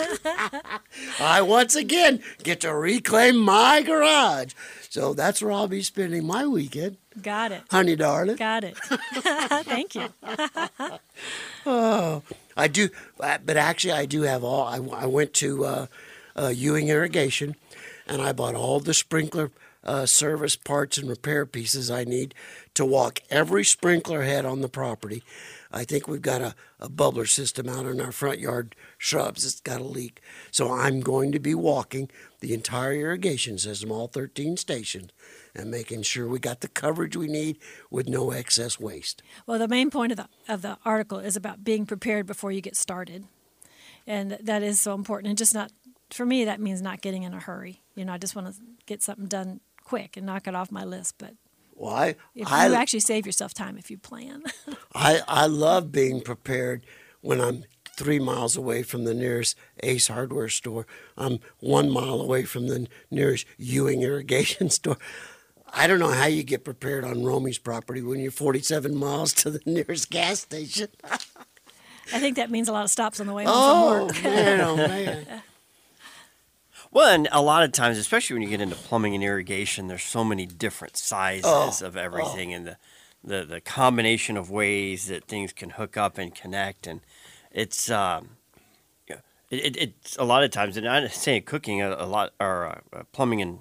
I 1.20 1.40
once 1.42 1.74
again 1.74 2.22
get 2.42 2.60
to 2.60 2.74
reclaim 2.74 3.36
my 3.38 3.82
garage. 3.82 4.52
So 4.90 5.14
that's 5.14 5.42
where 5.42 5.52
I'll 5.52 5.66
be 5.68 5.82
spending 5.82 6.26
my 6.26 6.46
weekend. 6.46 6.98
Got 7.20 7.52
it. 7.52 7.62
Honey 7.70 7.96
darling. 7.96 8.36
Got 8.36 8.64
it. 8.64 8.76
Thank 9.64 9.94
you. 9.94 10.08
Oh, 11.66 12.22
I 12.56 12.68
do, 12.68 12.90
but 13.18 13.56
actually, 13.56 13.92
I 13.92 14.06
do 14.06 14.22
have 14.22 14.44
all. 14.44 14.64
I, 14.66 14.76
I 15.02 15.06
went 15.06 15.34
to 15.34 15.64
uh, 15.64 15.86
uh, 16.36 16.52
Ewing 16.54 16.88
Irrigation, 16.88 17.56
and 18.06 18.22
I 18.22 18.32
bought 18.32 18.54
all 18.54 18.80
the 18.80 18.94
sprinkler 18.94 19.50
uh, 19.84 20.06
service 20.06 20.56
parts 20.56 20.96
and 20.98 21.08
repair 21.08 21.44
pieces 21.46 21.90
I 21.90 22.04
need 22.04 22.34
to 22.74 22.84
walk 22.84 23.20
every 23.30 23.64
sprinkler 23.64 24.22
head 24.22 24.46
on 24.46 24.60
the 24.60 24.68
property. 24.68 25.22
I 25.70 25.84
think 25.84 26.06
we've 26.08 26.22
got 26.22 26.40
a, 26.40 26.54
a 26.80 26.88
bubbler 26.88 27.28
system 27.28 27.68
out 27.68 27.86
in 27.86 28.00
our 28.00 28.12
front 28.12 28.38
yard 28.38 28.74
shrubs. 28.96 29.44
It's 29.44 29.60
got 29.60 29.80
a 29.80 29.84
leak. 29.84 30.22
So 30.50 30.72
I'm 30.72 31.00
going 31.00 31.32
to 31.32 31.40
be 31.40 31.54
walking 31.54 32.08
the 32.40 32.54
entire 32.54 32.94
irrigation 32.94 33.58
system, 33.58 33.90
all 33.90 34.06
13 34.06 34.56
stations, 34.56 35.10
and 35.54 35.70
making 35.70 36.02
sure 36.02 36.28
we 36.28 36.38
got 36.38 36.60
the 36.60 36.68
coverage 36.68 37.16
we 37.16 37.28
need 37.28 37.58
with 37.90 38.08
no 38.08 38.30
excess 38.30 38.80
waste. 38.80 39.22
Well, 39.46 39.58
the 39.58 39.68
main 39.68 39.90
point 39.90 40.12
of 40.12 40.18
the 40.18 40.28
of 40.48 40.62
the 40.62 40.78
article 40.84 41.18
is 41.18 41.36
about 41.36 41.64
being 41.64 41.86
prepared 41.86 42.26
before 42.26 42.52
you 42.52 42.60
get 42.60 42.76
started, 42.76 43.24
and 44.06 44.38
that 44.42 44.62
is 44.62 44.80
so 44.80 44.94
important. 44.94 45.28
And 45.28 45.38
just 45.38 45.54
not 45.54 45.72
for 46.10 46.26
me, 46.26 46.44
that 46.44 46.60
means 46.60 46.82
not 46.82 47.00
getting 47.00 47.22
in 47.22 47.34
a 47.34 47.40
hurry. 47.40 47.82
You 47.94 48.04
know, 48.04 48.12
I 48.12 48.18
just 48.18 48.36
want 48.36 48.54
to 48.54 48.60
get 48.86 49.02
something 49.02 49.26
done 49.26 49.60
quick 49.82 50.16
and 50.16 50.26
knock 50.26 50.46
it 50.46 50.54
off 50.54 50.70
my 50.70 50.84
list. 50.84 51.16
But 51.18 51.34
Well, 51.74 51.94
I, 51.94 52.16
if 52.34 52.50
I, 52.50 52.66
you 52.66 52.74
actually 52.74 53.00
save 53.00 53.26
yourself 53.26 53.54
time 53.54 53.78
if 53.78 53.90
you 53.90 53.98
plan. 53.98 54.42
I, 54.94 55.20
I 55.26 55.46
love 55.46 55.92
being 55.92 56.20
prepared 56.20 56.84
when 57.20 57.40
I'm 57.40 57.64
three 57.96 58.18
miles 58.18 58.56
away 58.56 58.82
from 58.82 59.04
the 59.04 59.14
nearest 59.14 59.56
Ace 59.82 60.08
Hardware 60.08 60.48
store. 60.48 60.86
I'm 61.16 61.38
one 61.60 61.90
mile 61.90 62.20
away 62.20 62.44
from 62.44 62.66
the 62.66 62.86
nearest 63.10 63.46
Ewing 63.56 64.02
Irrigation 64.02 64.70
store. 64.70 64.98
I 65.76 65.86
don't 65.86 65.98
know 65.98 66.10
how 66.10 66.26
you 66.26 66.42
get 66.42 66.64
prepared 66.64 67.04
on 67.04 67.24
Romy's 67.24 67.58
property 67.58 68.00
when 68.02 68.20
you're 68.20 68.30
47 68.30 68.94
miles 68.96 69.32
to 69.34 69.50
the 69.50 69.60
nearest 69.66 70.10
gas 70.10 70.40
station. 70.40 70.88
I 72.12 72.18
think 72.20 72.36
that 72.36 72.50
means 72.50 72.68
a 72.68 72.72
lot 72.72 72.84
of 72.84 72.90
stops 72.90 73.18
on 73.20 73.26
the 73.26 73.32
way 73.32 73.44
home 73.44 73.52
Oh, 73.56 74.08
from 74.08 74.24
work. 74.24 74.24
man, 74.24 74.60
oh, 74.60 74.76
man. 74.76 75.42
Well, 76.92 77.12
and 77.12 77.28
a 77.32 77.42
lot 77.42 77.64
of 77.64 77.72
times, 77.72 77.98
especially 77.98 78.34
when 78.34 78.42
you 78.42 78.48
get 78.48 78.60
into 78.60 78.76
plumbing 78.76 79.14
and 79.16 79.24
irrigation, 79.24 79.88
there's 79.88 80.04
so 80.04 80.22
many 80.22 80.46
different 80.46 80.96
sizes 80.96 81.44
Oh, 81.82 81.86
of 81.86 81.96
everything, 81.96 82.52
and 82.54 82.66
the, 82.66 82.76
the 83.24 83.44
the 83.44 83.60
combination 83.60 84.36
of 84.36 84.48
ways 84.48 85.06
that 85.08 85.24
things 85.24 85.52
can 85.52 85.70
hook 85.70 85.96
up 85.96 86.18
and 86.18 86.32
connect, 86.32 86.86
and 86.86 87.00
it's 87.50 87.90
um, 87.90 88.36
it, 89.08 89.18
it, 89.50 89.76
it's 89.76 90.16
a 90.18 90.24
lot 90.24 90.44
of 90.44 90.52
times, 90.52 90.76
and 90.76 90.86
I'm 90.88 91.02
not 91.02 91.12
saying 91.12 91.42
cooking 91.42 91.82
a, 91.82 91.90
a 91.98 92.06
lot 92.06 92.32
or 92.38 92.66
uh, 92.66 92.80
uh, 92.96 93.02
plumbing 93.10 93.42
and, 93.42 93.50
and 93.50 93.60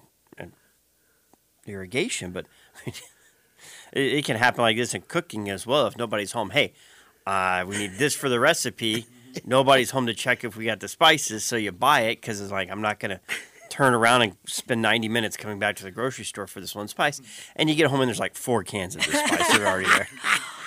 irrigation, 1.65 2.31
but 2.31 2.45
it, 2.85 3.01
it 3.93 4.25
can 4.25 4.37
happen 4.37 4.61
like 4.61 4.77
this 4.77 4.93
in 4.93 5.01
cooking 5.01 5.49
as 5.49 5.65
well. 5.65 5.87
If 5.87 5.97
nobody's 5.97 6.31
home, 6.31 6.51
hey, 6.51 6.73
uh, 7.25 7.65
we 7.67 7.77
need 7.77 7.93
this 7.97 8.15
for 8.15 8.29
the 8.29 8.39
recipe. 8.39 9.05
Nobody's 9.45 9.89
home 9.89 10.05
to 10.05 10.13
check 10.13 10.43
if 10.43 10.55
we 10.55 10.65
got 10.65 10.79
the 10.79 10.87
spices, 10.87 11.43
so 11.43 11.55
you 11.55 11.71
buy 11.71 12.01
it 12.01 12.21
because 12.21 12.39
it's 12.39 12.51
like 12.51 12.69
I'm 12.69 12.81
not 12.81 12.99
gonna 12.99 13.19
turn 13.73 13.95
around 13.95 14.21
and 14.21 14.37
spend 14.45 14.83
90 14.83 15.09
minutes 15.09 15.35
coming 15.35 15.57
back 15.57 15.75
to 15.77 15.83
the 15.83 15.89
grocery 15.89 16.23
store 16.23 16.45
for 16.45 16.61
this 16.61 16.75
one 16.75 16.87
spice. 16.87 17.19
And 17.55 17.67
you 17.67 17.75
get 17.75 17.87
home 17.87 18.01
and 18.01 18.07
there's 18.07 18.19
like 18.19 18.35
four 18.35 18.63
cans 18.63 18.95
of 18.95 19.03
this 19.03 19.15
spice 19.15 19.47
that 19.51 19.61
are 19.61 19.67
already 19.67 19.89
there. 19.89 20.07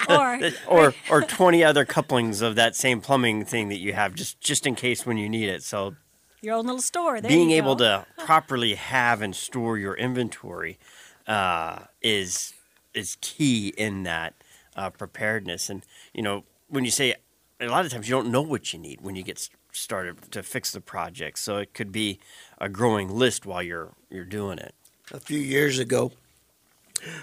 Or 0.08 0.40
or 0.68 0.94
or 1.10 1.22
20 1.22 1.64
other 1.64 1.84
couplings 1.84 2.40
of 2.40 2.54
that 2.54 2.76
same 2.76 3.00
plumbing 3.00 3.44
thing 3.44 3.70
that 3.70 3.78
you 3.78 3.92
have 3.92 4.14
just 4.14 4.40
just 4.40 4.64
in 4.64 4.76
case 4.76 5.04
when 5.04 5.16
you 5.16 5.28
need 5.28 5.48
it. 5.48 5.64
So 5.64 5.96
your 6.40 6.54
own 6.56 6.66
little 6.66 6.80
store. 6.80 7.20
There 7.20 7.28
being 7.28 7.50
you 7.50 7.56
able 7.56 7.76
go. 7.76 8.04
to 8.16 8.24
properly 8.24 8.74
have 8.74 9.22
and 9.22 9.34
store 9.34 9.78
your 9.78 9.94
inventory 9.94 10.78
uh, 11.26 11.80
is 12.02 12.54
is 12.94 13.16
key 13.20 13.74
in 13.76 14.04
that 14.04 14.34
uh, 14.74 14.90
preparedness. 14.90 15.68
And 15.68 15.82
you 16.14 16.22
know, 16.22 16.44
when 16.68 16.84
you 16.84 16.90
say 16.90 17.14
a 17.60 17.68
lot 17.68 17.84
of 17.84 17.92
times 17.92 18.08
you 18.08 18.14
don't 18.14 18.30
know 18.30 18.42
what 18.42 18.72
you 18.72 18.78
need 18.78 19.00
when 19.00 19.16
you 19.16 19.22
get 19.22 19.48
started 19.72 20.30
to 20.32 20.42
fix 20.42 20.72
the 20.72 20.80
project, 20.80 21.38
so 21.38 21.58
it 21.58 21.74
could 21.74 21.92
be 21.92 22.18
a 22.58 22.68
growing 22.68 23.10
list 23.10 23.46
while 23.46 23.62
you're 23.62 23.92
you're 24.10 24.24
doing 24.24 24.58
it. 24.58 24.74
a 25.12 25.20
few 25.20 25.38
years 25.38 25.78
ago, 25.78 26.12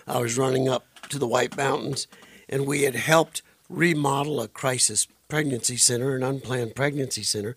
I 0.08 0.19
was 0.19 0.38
running 0.38 0.69
up 0.69 0.86
to 1.10 1.19
the 1.19 1.28
White 1.28 1.58
Mountains, 1.58 2.08
and 2.49 2.65
we 2.65 2.84
had 2.84 2.95
helped 2.95 3.41
remodel 3.69 4.41
a 4.41 4.47
crisis 4.47 5.08
pregnancy 5.28 5.78
center, 5.78 6.15
an 6.15 6.23
unplanned 6.23 6.76
pregnancy 6.76 7.23
center, 7.23 7.56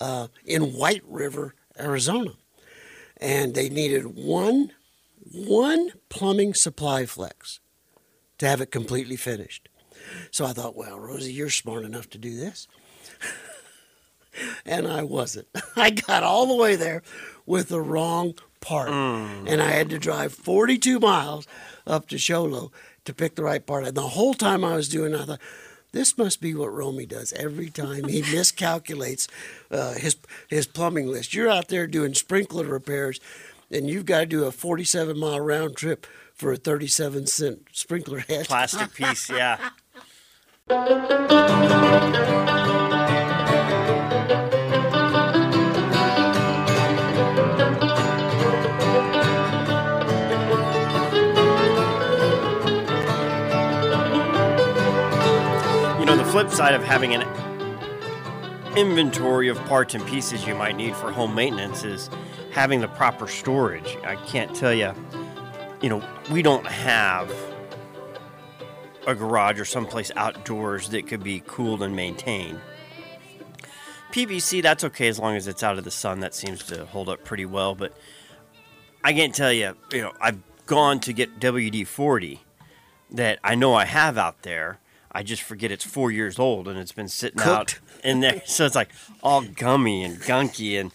uh, 0.00 0.28
in 0.44 0.74
White 0.74 1.02
River, 1.06 1.54
Arizona. 1.78 2.32
And 3.18 3.54
they 3.54 3.68
needed 3.68 4.16
one, 4.16 4.72
one 5.32 5.90
plumbing 6.08 6.54
supply 6.54 7.06
flex 7.06 7.60
to 8.38 8.46
have 8.46 8.60
it 8.60 8.70
completely 8.70 9.16
finished. 9.16 9.68
So 10.30 10.44
I 10.44 10.52
thought, 10.52 10.76
well, 10.76 10.98
Rosie, 10.98 11.32
you're 11.32 11.50
smart 11.50 11.84
enough 11.84 12.10
to 12.10 12.18
do 12.18 12.36
this. 12.36 12.68
and 14.66 14.86
I 14.86 15.02
wasn't. 15.02 15.48
I 15.76 15.90
got 15.90 16.22
all 16.22 16.46
the 16.46 16.54
way 16.54 16.76
there 16.76 17.02
with 17.46 17.68
the 17.68 17.80
wrong 17.80 18.34
part. 18.60 18.90
And 18.90 19.62
I 19.62 19.70
had 19.70 19.90
to 19.90 19.98
drive 19.98 20.32
42 20.32 20.98
miles 21.00 21.46
up 21.86 22.08
to 22.08 22.18
Show 22.18 22.44
Low 22.44 22.72
to 23.04 23.14
pick 23.14 23.36
the 23.36 23.44
right 23.44 23.64
part. 23.64 23.86
And 23.86 23.96
the 23.96 24.02
whole 24.02 24.34
time 24.34 24.64
I 24.64 24.76
was 24.76 24.88
doing 24.88 25.14
I 25.14 25.24
thought, 25.24 25.40
this 25.92 26.18
must 26.18 26.40
be 26.40 26.54
what 26.54 26.72
Romy 26.72 27.06
does 27.06 27.32
every 27.34 27.70
time 27.70 28.08
he 28.08 28.22
miscalculates 28.22 29.28
uh, 29.70 29.94
his 29.94 30.16
his 30.48 30.66
plumbing 30.66 31.08
list. 31.08 31.34
You're 31.34 31.50
out 31.50 31.68
there 31.68 31.86
doing 31.86 32.14
sprinkler 32.14 32.66
repairs, 32.66 33.20
and 33.70 33.88
you've 33.88 34.06
got 34.06 34.20
to 34.20 34.26
do 34.26 34.44
a 34.44 34.52
47 34.52 35.18
mile 35.18 35.40
round 35.40 35.76
trip 35.76 36.06
for 36.34 36.52
a 36.52 36.56
37 36.56 37.26
cent 37.26 37.66
sprinkler 37.72 38.20
head. 38.20 38.46
Plastic 38.46 38.94
piece, 38.94 39.30
yeah. 39.30 39.70
flip 56.36 56.50
side 56.50 56.74
of 56.74 56.84
having 56.84 57.14
an 57.14 57.22
inventory 58.76 59.48
of 59.48 59.56
parts 59.64 59.94
and 59.94 60.06
pieces 60.06 60.46
you 60.46 60.54
might 60.54 60.76
need 60.76 60.94
for 60.94 61.10
home 61.10 61.34
maintenance 61.34 61.82
is 61.82 62.10
having 62.52 62.78
the 62.82 62.88
proper 62.88 63.26
storage. 63.26 63.96
I 64.04 64.16
can't 64.16 64.54
tell 64.54 64.74
you, 64.74 64.92
you 65.80 65.88
know, 65.88 66.06
we 66.30 66.42
don't 66.42 66.66
have 66.66 67.34
a 69.06 69.14
garage 69.14 69.58
or 69.58 69.64
someplace 69.64 70.12
outdoors 70.14 70.90
that 70.90 71.06
could 71.06 71.24
be 71.24 71.42
cooled 71.46 71.82
and 71.82 71.96
maintained. 71.96 72.60
PVC, 74.12 74.62
that's 74.62 74.84
okay 74.84 75.08
as 75.08 75.18
long 75.18 75.36
as 75.36 75.48
it's 75.48 75.62
out 75.62 75.78
of 75.78 75.84
the 75.84 75.90
sun. 75.90 76.20
That 76.20 76.34
seems 76.34 76.62
to 76.64 76.84
hold 76.84 77.08
up 77.08 77.24
pretty 77.24 77.46
well. 77.46 77.74
But 77.74 77.96
I 79.02 79.14
can't 79.14 79.34
tell 79.34 79.54
you, 79.54 79.74
you 79.90 80.02
know, 80.02 80.12
I've 80.20 80.42
gone 80.66 81.00
to 81.00 81.14
get 81.14 81.40
WD 81.40 81.86
40 81.86 82.42
that 83.12 83.38
I 83.42 83.54
know 83.54 83.72
I 83.72 83.86
have 83.86 84.18
out 84.18 84.42
there. 84.42 84.80
I 85.12 85.22
just 85.22 85.42
forget 85.42 85.70
it's 85.70 85.84
four 85.84 86.10
years 86.10 86.38
old 86.38 86.68
and 86.68 86.78
it's 86.78 86.92
been 86.92 87.08
sitting 87.08 87.40
out 87.40 87.78
in 88.04 88.20
there. 88.20 88.42
So 88.46 88.66
it's 88.66 88.74
like 88.74 88.90
all 89.22 89.42
gummy 89.42 90.04
and 90.04 90.18
gunky 90.18 90.78
and 90.80 90.92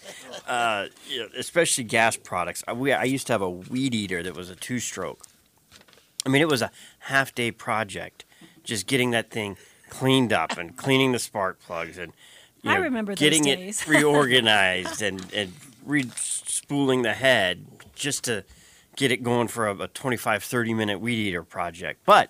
uh, 0.47 0.88
you 1.10 1.19
know, 1.21 1.28
especially 1.38 1.84
gas 1.84 2.17
products. 2.17 2.63
I, 2.67 2.74
we, 2.74 2.91
I 2.93 3.04
used 3.04 3.28
to 3.28 3.34
have 3.34 3.41
a 3.41 3.50
weed 3.50 3.93
eater 3.95 4.21
that 4.24 4.36
was 4.36 4.50
a 4.50 4.56
two 4.56 4.80
stroke. 4.80 5.26
I 6.26 6.30
mean, 6.30 6.41
it 6.41 6.47
was 6.47 6.62
a 6.62 6.71
half 7.00 7.34
day 7.34 7.52
project 7.52 8.26
just 8.63 8.88
getting 8.88 9.12
that 9.12 9.30
thing 9.32 9.58
cleaned 9.89 10.32
up 10.32 10.58
and 10.58 10.78
cleaning 10.78 11.12
the 11.12 11.19
spark 11.19 11.60
plugs 11.60 11.97
and 11.97 12.13
you 12.62 12.71
I 12.71 12.76
know, 12.76 12.82
remember 12.82 13.15
getting 13.15 13.47
it 13.47 13.88
reorganized 13.88 15.02
and 15.02 15.26
and 15.34 15.54
re-spooling 15.86 17.02
the 17.02 17.13
head 17.13 17.65
just 17.95 18.24
to 18.26 18.43
get 18.95 19.12
it 19.12 19.24
going 19.24 19.47
for 19.47 19.67
a, 19.67 19.76
a 19.76 19.88
25 19.88 20.43
30 20.43 20.74
minute 20.74 21.00
weed 21.00 21.15
eater 21.15 21.43
project. 21.43 22.02
But 22.06 22.30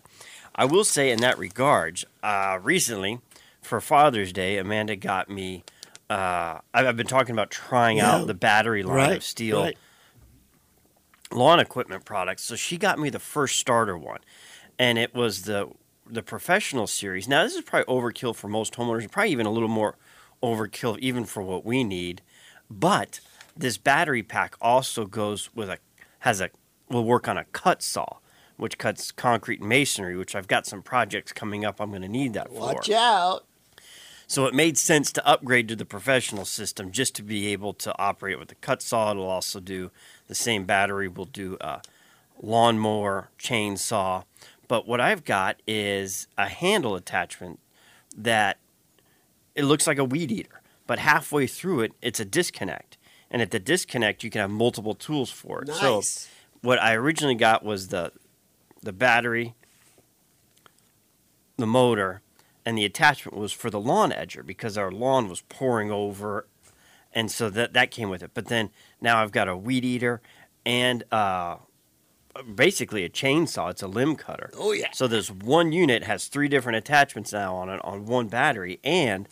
I 0.55 0.65
will 0.65 0.83
say 0.83 1.11
in 1.11 1.21
that 1.21 1.37
regards, 1.37 2.05
uh, 2.23 2.59
recently 2.61 3.19
for 3.61 3.79
Father's 3.81 4.33
Day, 4.33 4.57
Amanda 4.57 4.95
got 4.95 5.29
me. 5.29 5.63
Uh, 6.09 6.59
I've 6.73 6.87
I've 6.87 6.97
been 6.97 7.07
talking 7.07 7.33
about 7.33 7.51
trying 7.51 7.97
Yeah. 7.97 8.11
out 8.15 8.27
the 8.27 8.33
battery 8.33 8.83
line 8.83 8.95
Right, 8.95 9.17
of 9.17 9.21
Stihl 9.21 9.63
right. 9.63 9.77
lawn 11.31 11.59
equipment 11.59 12.05
products. 12.05 12.43
So 12.43 12.55
she 12.55 12.77
got 12.77 12.99
me 12.99 13.09
the 13.09 13.19
first 13.19 13.57
starter 13.57 13.97
one, 13.97 14.19
and 14.77 14.97
it 14.97 15.13
was 15.15 15.43
the 15.43 15.69
the 16.05 16.21
professional 16.23 16.87
series. 16.87 17.27
Now 17.29 17.43
this 17.43 17.55
is 17.55 17.61
probably 17.61 17.85
overkill 17.93 18.35
for 18.35 18.49
most 18.49 18.73
homeowners, 18.73 19.09
probably 19.09 19.31
even 19.31 19.45
a 19.45 19.51
little 19.51 19.69
more 19.69 19.95
overkill 20.43 20.97
even 20.99 21.23
for 21.23 21.41
what 21.41 21.63
we 21.65 21.83
need. 21.85 22.21
But 22.69 23.21
this 23.55 23.77
battery 23.77 24.23
pack 24.23 24.55
also 24.61 25.05
goes 25.05 25.53
with 25.55 25.69
a 25.69 25.77
has 26.19 26.41
a 26.41 26.49
will 26.89 27.05
work 27.05 27.29
on 27.29 27.37
a 27.37 27.45
cut 27.45 27.81
saw, 27.81 28.17
which 28.57 28.77
cuts 28.77 29.11
concrete 29.11 29.59
and 29.59 29.69
masonry. 29.69 30.15
Which 30.17 30.35
I've 30.35 30.47
got 30.47 30.65
some 30.65 30.81
projects 30.81 31.31
coming 31.31 31.65
up. 31.65 31.79
I'm 31.79 31.89
going 31.89 32.01
to 32.01 32.07
need 32.07 32.33
that 32.33 32.49
for. 32.49 32.59
Watch 32.73 32.89
out. 32.89 33.45
So 34.27 34.45
it 34.45 34.53
made 34.53 34.77
sense 34.77 35.11
to 35.13 35.27
upgrade 35.27 35.67
to 35.67 35.75
the 35.75 35.83
professional 35.85 36.45
system 36.45 36.91
just 36.91 37.15
to 37.15 37.23
be 37.23 37.47
able 37.51 37.73
to 37.73 37.93
operate 37.99 38.39
with 38.39 38.47
the 38.47 38.55
cut 38.55 38.81
saw. 38.81 39.11
It'll 39.11 39.27
also 39.27 39.59
do 39.59 39.91
the 40.27 40.35
same 40.35 40.63
battery 40.63 41.09
We'll 41.09 41.25
do 41.25 41.57
a 41.59 41.81
lawnmower, 42.41 43.29
chainsaw. 43.37 44.23
But 44.69 44.87
what 44.87 45.01
I've 45.01 45.25
got 45.25 45.61
is 45.67 46.27
a 46.37 46.47
handle 46.47 46.95
attachment 46.95 47.59
that 48.15 48.57
it 49.53 49.63
looks 49.65 49.85
like 49.85 49.97
a 49.97 50.05
weed 50.05 50.31
eater, 50.31 50.61
but 50.87 50.99
halfway 50.99 51.45
through 51.45 51.81
it, 51.81 51.91
it's 52.01 52.19
a 52.19 52.25
disconnect. 52.25 52.97
and 53.29 53.41
at 53.41 53.51
the 53.51 53.59
disconnect 53.59 54.23
you 54.23 54.29
can 54.29 54.41
have 54.41 54.49
multiple 54.49 54.93
tools 54.93 55.29
for 55.29 55.61
it. 55.61 55.67
So 55.69 55.95
Nice. 55.95 56.29
what 56.61 56.81
I 56.81 56.93
originally 56.95 57.35
got 57.35 57.63
was 57.63 57.87
the 57.89 58.11
the 58.81 58.93
battery, 58.93 59.55
the 61.57 61.67
motor, 61.67 62.21
and 62.65 62.77
the 62.77 62.85
attachment 62.85 63.37
was 63.37 63.51
for 63.51 63.69
the 63.69 63.79
lawn 63.79 64.11
edger 64.11 64.45
because 64.45 64.77
our 64.77 64.91
lawn 64.91 65.27
was 65.27 65.41
pouring 65.41 65.91
over, 65.91 66.47
and 67.13 67.29
so 67.31 67.49
that 67.49 67.73
that 67.73 67.91
came 67.91 68.09
with 68.09 68.23
it. 68.23 68.31
But 68.33 68.47
then 68.47 68.69
now 68.99 69.21
I've 69.21 69.31
got 69.31 69.47
a 69.47 69.57
weed 69.57 69.83
eater 69.85 70.21
and 70.65 71.03
uh, 71.11 71.57
basically 72.55 73.03
a 73.03 73.09
chainsaw. 73.09 73.71
It's 73.71 73.81
a 73.81 73.87
limb 73.87 74.15
cutter. 74.15 74.51
Oh, 74.57 74.71
yeah. 74.73 74.89
So 74.93 75.07
this 75.07 75.29
one 75.29 75.71
unit 75.71 76.03
has 76.03 76.27
three 76.27 76.47
different 76.47 76.77
attachments 76.77 77.33
now 77.33 77.55
on 77.55 77.69
it 77.69 77.83
on 77.83 78.05
one 78.05 78.27
battery, 78.27 78.79
and 78.83 79.27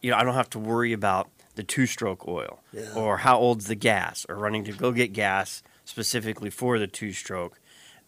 you 0.00 0.10
know 0.10 0.16
I 0.16 0.24
don't 0.24 0.34
have 0.34 0.50
to 0.50 0.58
worry 0.58 0.92
about 0.92 1.28
the 1.54 1.62
two-stroke 1.62 2.26
oil 2.26 2.60
Yeah. 2.72 2.94
or 2.96 3.18
how 3.18 3.38
old's 3.38 3.66
the 3.66 3.74
gas 3.74 4.24
or 4.28 4.36
running 4.36 4.64
to 4.64 4.72
go 4.72 4.90
get 4.90 5.12
gas 5.12 5.62
specifically 5.84 6.48
for 6.48 6.78
the 6.78 6.86
two-stroke, 6.86 7.60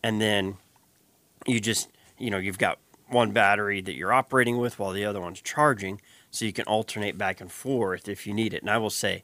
and 0.03 0.19
then 0.21 0.57
you 1.47 1.61
just 1.61 1.89
you 2.19 2.31
know 2.31 2.39
you've 2.39 2.59
got 2.59 2.79
one 3.09 3.33
battery 3.33 3.81
that 3.81 3.95
you're 3.95 4.13
operating 4.13 4.59
with 4.59 4.79
while 4.79 4.93
the 4.93 5.05
other 5.05 5.21
one's 5.21 5.41
charging 5.41 6.01
so 6.31 6.45
you 6.45 6.53
can 6.53 6.65
alternate 6.65 7.17
back 7.17 7.41
and 7.41 7.53
forth 7.53 8.09
if 8.09 8.27
you 8.27 8.35
need 8.35 8.55
it. 8.55 8.63
And 8.63 8.71
i 8.71 8.79
will 8.79 8.91
say 8.91 9.23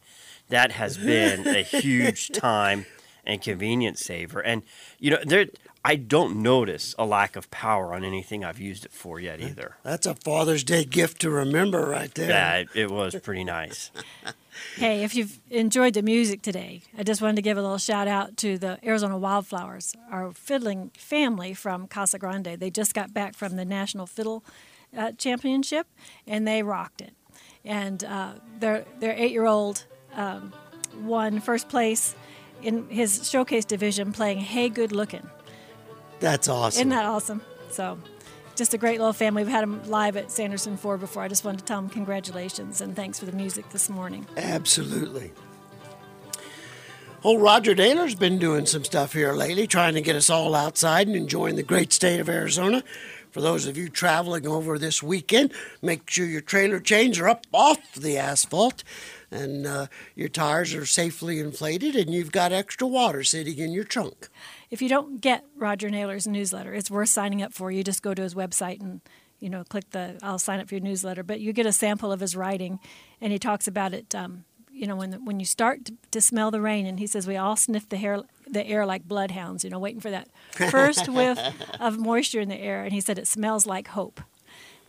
that 0.48 0.72
has 0.72 0.98
been 0.98 1.46
a 1.46 1.62
huge 1.80 2.28
time 2.30 2.86
and 3.24 3.40
convenience 3.40 4.00
saver. 4.00 4.40
And 4.40 4.62
you 4.98 5.10
know 5.10 5.18
there 5.24 5.46
i 5.84 5.96
don't 5.96 6.36
notice 6.36 6.94
a 6.98 7.04
lack 7.06 7.36
of 7.36 7.50
power 7.50 7.94
on 7.94 8.04
anything 8.04 8.44
i've 8.44 8.58
used 8.60 8.84
it 8.84 8.92
for 8.92 9.18
yet 9.20 9.40
either 9.40 9.76
That's 9.82 10.06
a 10.06 10.14
Father's 10.14 10.64
Day 10.64 10.84
gift 10.84 11.20
to 11.22 11.30
remember 11.30 11.86
right 11.86 12.12
there. 12.14 12.28
yeah 12.28 12.56
it, 12.58 12.68
it 12.74 12.90
was 12.90 13.14
pretty 13.16 13.44
nice 13.44 13.90
Hey, 14.76 15.04
if 15.04 15.14
you've 15.14 15.38
enjoyed 15.48 15.94
the 15.94 16.02
music 16.02 16.42
today, 16.42 16.82
I 16.98 17.02
just 17.02 17.22
wanted 17.22 17.36
to 17.36 17.42
give 17.42 17.56
a 17.56 17.62
little 17.62 17.78
shout 17.78 18.06
out 18.06 18.36
to 18.38 18.58
the 18.58 18.78
Arizona 18.84 19.16
Wildflowers, 19.16 19.94
our 20.10 20.32
fiddling 20.32 20.90
family 20.98 21.54
from 21.54 21.86
Casa 21.86 22.18
Grande. 22.18 22.58
They 22.58 22.68
just 22.68 22.92
got 22.92 23.14
back 23.14 23.34
from 23.34 23.56
the 23.56 23.64
National 23.64 24.06
Fiddle 24.06 24.44
uh, 24.94 25.12
Championship, 25.12 25.86
and 26.26 26.46
they 26.46 26.62
rocked 26.62 27.00
it. 27.00 27.14
And 27.64 28.04
uh, 28.04 28.32
their 28.58 28.84
their 28.98 29.14
eight 29.16 29.32
year 29.32 29.46
old 29.46 29.86
um, 30.14 30.52
won 31.00 31.40
first 31.40 31.70
place 31.70 32.14
in 32.62 32.86
his 32.90 33.30
showcase 33.30 33.64
division 33.64 34.12
playing 34.12 34.40
"Hey 34.40 34.68
Good 34.68 34.92
Looking." 34.92 35.26
That's 36.20 36.48
awesome. 36.48 36.80
Isn't 36.80 36.88
that 36.90 37.06
awesome? 37.06 37.42
So, 37.70 37.98
just 38.54 38.74
a 38.74 38.78
great 38.78 38.98
little 38.98 39.12
family. 39.12 39.42
We've 39.42 39.50
had 39.50 39.62
them 39.62 39.82
live 39.86 40.16
at 40.16 40.30
Sanderson 40.30 40.76
Ford 40.76 41.00
before. 41.00 41.22
I 41.22 41.28
just 41.28 41.44
wanted 41.44 41.58
to 41.60 41.64
tell 41.64 41.80
them 41.80 41.90
congratulations 41.90 42.80
and 42.80 42.94
thanks 42.94 43.18
for 43.18 43.26
the 43.26 43.32
music 43.32 43.68
this 43.70 43.88
morning. 43.88 44.26
Absolutely. 44.36 45.32
Old 47.22 47.42
Roger 47.42 47.74
Naylor's 47.74 48.14
been 48.14 48.38
doing 48.38 48.64
some 48.64 48.84
stuff 48.84 49.12
here 49.12 49.34
lately, 49.34 49.66
trying 49.66 49.94
to 49.94 50.00
get 50.00 50.16
us 50.16 50.30
all 50.30 50.54
outside 50.54 51.06
and 51.06 51.14
enjoying 51.14 51.56
the 51.56 51.62
great 51.62 51.92
state 51.92 52.18
of 52.18 52.28
Arizona. 52.30 52.82
For 53.30 53.40
those 53.40 53.66
of 53.66 53.76
you 53.76 53.88
traveling 53.88 54.46
over 54.46 54.78
this 54.78 55.02
weekend, 55.02 55.52
make 55.82 56.08
sure 56.08 56.26
your 56.26 56.40
trailer 56.40 56.80
chains 56.80 57.18
are 57.18 57.28
up 57.28 57.46
off 57.52 57.94
the 57.94 58.18
asphalt 58.18 58.82
and 59.30 59.66
uh, 59.66 59.86
your 60.16 60.28
tires 60.28 60.74
are 60.74 60.86
safely 60.86 61.38
inflated 61.38 61.94
and 61.94 62.12
you've 62.12 62.32
got 62.32 62.52
extra 62.52 62.86
water 62.86 63.22
sitting 63.22 63.58
in 63.58 63.72
your 63.72 63.84
trunk. 63.84 64.28
If 64.70 64.80
you 64.80 64.88
don't 64.88 65.20
get 65.20 65.44
Roger 65.56 65.90
Naylor's 65.90 66.26
newsletter, 66.26 66.72
it's 66.74 66.90
worth 66.90 67.08
signing 67.08 67.42
up 67.42 67.52
for. 67.52 67.70
You 67.72 67.82
just 67.82 68.02
go 68.02 68.14
to 68.14 68.22
his 68.22 68.34
website 68.34 68.80
and 68.80 69.00
you 69.40 69.50
know 69.50 69.64
click 69.64 69.90
the 69.90 70.18
I'll 70.22 70.38
sign 70.38 70.60
up 70.60 70.68
for 70.68 70.74
your 70.74 70.82
newsletter. 70.84 71.22
But 71.22 71.40
you 71.40 71.52
get 71.52 71.66
a 71.66 71.72
sample 71.72 72.12
of 72.12 72.20
his 72.20 72.36
writing, 72.36 72.78
and 73.20 73.32
he 73.32 73.38
talks 73.38 73.66
about 73.66 73.92
it. 73.94 74.14
Um, 74.14 74.44
you 74.72 74.86
know 74.86 74.94
when 74.96 75.24
when 75.24 75.40
you 75.40 75.46
start 75.46 75.84
to, 75.86 75.94
to 76.12 76.20
smell 76.20 76.50
the 76.52 76.60
rain, 76.60 76.86
and 76.86 76.98
he 77.00 77.06
says 77.06 77.26
we 77.26 77.36
all 77.36 77.56
sniff 77.56 77.88
the 77.88 77.96
hair 77.96 78.20
the 78.48 78.64
air 78.66 78.86
like 78.86 79.08
bloodhounds. 79.08 79.64
You 79.64 79.70
know, 79.70 79.78
waiting 79.80 80.00
for 80.00 80.10
that 80.10 80.28
first 80.70 81.08
whiff 81.08 81.38
of 81.80 81.98
moisture 81.98 82.40
in 82.40 82.48
the 82.48 82.60
air, 82.60 82.84
and 82.84 82.92
he 82.92 83.00
said 83.00 83.18
it 83.18 83.26
smells 83.26 83.66
like 83.66 83.88
hope. 83.88 84.20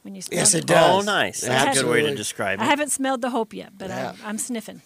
When 0.04 0.16
you 0.16 0.22
smell 0.22 0.40
Yes, 0.40 0.54
it 0.56 0.62
the- 0.62 0.74
does. 0.74 1.04
oh 1.04 1.06
nice 1.06 1.42
that's 1.42 1.78
a 1.80 1.84
good 1.84 1.92
way 1.92 2.02
to 2.02 2.16
describe 2.16 2.60
it. 2.60 2.64
I 2.64 2.66
haven't 2.66 2.90
smelled 2.90 3.22
the 3.22 3.30
hope 3.30 3.54
yet, 3.54 3.74
but 3.78 3.90
Yeah. 3.90 4.14
I'm, 4.24 4.30
I'm 4.30 4.38
sniffing. 4.40 4.82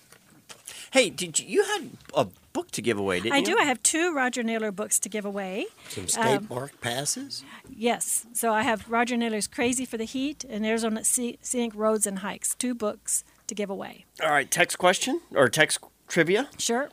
hey 0.92 1.10
did 1.10 1.40
you, 1.40 1.48
you 1.48 1.64
had 1.64 1.90
a 2.14 2.28
book 2.56 2.72
to 2.72 2.82
give 2.82 2.98
away 2.98 3.20
didn't 3.20 3.34
I 3.36 3.40
you 3.40 3.46
do. 3.46 3.58
I 3.60 3.66
have 3.66 3.82
two 3.84 4.14
Roger 4.16 4.42
Naylor 4.44 4.72
books 4.72 4.98
to 5.00 5.10
give 5.10 5.26
away. 5.26 5.66
Some 5.90 6.08
state 6.08 6.38
Um, 6.38 6.46
park 6.48 6.80
passes. 6.82 7.44
Yes. 7.70 8.26
So 8.34 8.54
I 8.54 8.64
have 8.64 8.90
Roger 8.90 9.18
Naylor's 9.18 9.48
Crazy 9.48 9.86
for 9.86 9.98
the 9.98 10.06
Heat 10.06 10.44
and 10.50 10.66
Arizona 10.66 11.02
Sce- 11.02 11.38
Scenic 11.42 11.74
Roads 11.76 12.06
and 12.08 12.20
Hikes, 12.20 12.56
two 12.56 12.74
books 12.74 13.24
to 13.48 13.54
give 13.56 13.70
away. 13.70 14.06
all 14.24 14.30
right 14.32 14.50
text 14.50 14.78
question 14.78 15.22
or 15.36 15.50
text 15.50 15.80
trivia 16.08 16.50
Sure. 16.58 16.90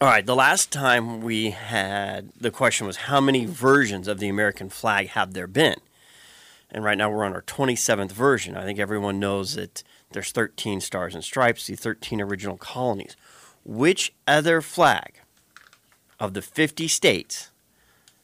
All 0.00 0.08
right, 0.08 0.24
the 0.24 0.34
last 0.36 0.72
time 0.72 1.20
we 1.20 1.50
had 1.50 2.30
the 2.40 2.50
question 2.50 2.86
was 2.86 2.96
how 3.10 3.20
many 3.20 3.44
versions 3.44 4.08
of 4.08 4.18
the 4.18 4.28
American 4.30 4.70
flag 4.70 5.08
have 5.08 5.34
there 5.34 5.46
been? 5.46 5.76
And 6.70 6.84
right 6.84 6.96
now 6.96 7.10
we're 7.10 7.24
on 7.24 7.34
our 7.34 7.42
27th 7.42 8.12
version. 8.12 8.56
I 8.56 8.64
think 8.64 8.78
everyone 8.78 9.18
knows 9.20 9.56
that 9.56 9.82
there's 10.12 10.32
13 10.32 10.80
stars 10.80 11.14
and 11.14 11.22
stripes, 11.22 11.66
the 11.66 11.74
13 11.76 12.20
original 12.20 12.56
colonies. 12.56 13.14
Which 13.64 14.12
other 14.26 14.60
flag 14.60 15.20
of 16.18 16.34
the 16.34 16.42
50 16.42 16.88
states 16.88 17.50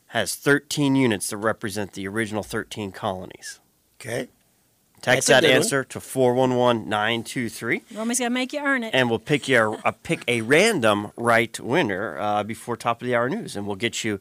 has 0.09 0.35
13 0.35 0.97
units 0.97 1.31
that 1.31 1.37
represent 1.37 1.93
the 1.93 2.07
original 2.09 2.43
13 2.43 2.93
colonies? 2.93 3.61
Okay. 4.01 4.29
Text 5.03 5.29
that 5.29 5.43
good 5.43 5.49
one. 5.49 5.57
answer 5.57 5.85
to 5.85 6.01
411923 6.01 7.83
Romy's 7.95 8.19
got 8.19 8.25
to 8.25 8.31
make 8.31 8.53
you 8.53 8.61
earn 8.61 8.83
it. 8.83 8.91
and 8.95 9.09
we'll 9.11 9.19
pick 9.19 9.47
you 9.47 9.59
a, 9.85 9.89
a 9.91 9.93
pick 9.93 10.25
a 10.27 10.41
random 10.41 11.13
right 11.17 11.61
winner 11.61 12.19
uh, 12.19 12.43
before 12.43 12.77
top 12.77 13.03
of 13.03 13.07
the 13.07 13.15
hour 13.15 13.29
news, 13.29 13.57
and 13.57 13.67
we'll 13.67 13.77
get 13.77 14.03
you 14.05 14.19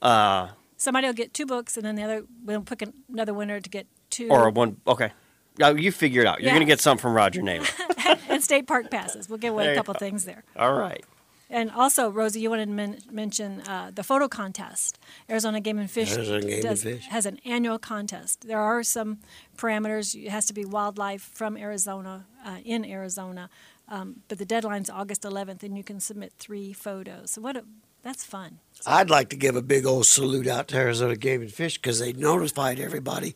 uh, 0.00 0.48
Somebody 0.76 1.06
will 1.06 1.14
get 1.14 1.34
two 1.34 1.44
books, 1.46 1.76
and 1.76 1.84
then 1.84 1.96
the 1.96 2.02
other 2.02 2.24
we'll 2.44 2.62
pick 2.62 2.82
another 3.08 3.34
winner 3.34 3.60
to 3.60 3.68
get 3.68 3.86
two 4.10 4.28
or 4.28 4.48
one. 4.50 4.78
Okay, 4.86 5.12
uh, 5.60 5.74
you 5.74 5.90
figure 5.92 6.20
it 6.22 6.26
out. 6.26 6.40
You're 6.40 6.48
Yeah. 6.48 6.54
gonna 6.54 6.64
get 6.66 6.80
something 6.80 7.02
from 7.02 7.14
Roger 7.14 7.42
Naylor. 7.42 7.66
and 8.28 8.42
state 8.42 8.66
park 8.66 8.90
passes. 8.90 9.28
We'll 9.28 9.38
give 9.38 9.52
away 9.52 9.64
There 9.64 9.72
a 9.72 9.76
couple 9.76 9.94
things 9.94 10.24
there. 10.24 10.44
All 10.56 10.74
right. 10.74 11.04
And 11.50 11.70
also, 11.70 12.08
Rosie, 12.10 12.40
you 12.40 12.48
wanted 12.48 12.66
to 12.66 12.72
men- 12.72 12.98
mention 13.10 13.60
uh, 13.68 13.90
the 13.94 14.02
photo 14.02 14.26
contest. 14.26 14.98
Arizona 15.28 15.60
Game 15.60 15.78
and 15.78 15.90
Fish, 15.90 16.14
Arizona 16.14 16.40
Game 16.40 16.64
and 16.66 16.78
Fish. 16.78 17.06
has 17.08 17.26
an 17.26 17.38
annual 17.44 17.78
contest. 17.78 18.46
There 18.48 18.58
are 18.58 18.82
some 18.82 19.18
parameters. 19.58 20.14
It 20.14 20.30
has 20.30 20.46
to 20.46 20.54
be 20.54 20.64
wildlife 20.64 21.20
from 21.34 21.58
Arizona, 21.58 22.24
uh, 22.44 22.58
in 22.64 22.86
Arizona. 22.86 23.50
Um, 23.86 24.22
but 24.28 24.38
the 24.38 24.46
deadline's 24.46 24.88
August 24.88 25.22
11th, 25.24 25.62
and 25.62 25.76
you 25.76 25.84
can 25.84 26.00
submit 26.00 26.32
three 26.38 26.72
photos. 26.72 27.32
So 27.32 27.42
what? 27.42 27.56
A, 27.58 27.64
that's 28.02 28.24
fun. 28.24 28.58
I'd 28.86 29.10
like 29.10 29.28
to 29.28 29.36
give 29.36 29.54
a 29.54 29.62
big 29.62 29.84
old 29.84 30.06
salute 30.06 30.46
out 30.46 30.68
to 30.68 30.76
Arizona 30.76 31.16
Game 31.16 31.42
and 31.42 31.52
Fish 31.52 31.76
because 31.76 31.98
they 32.00 32.14
notified 32.14 32.80
everybody 32.80 33.34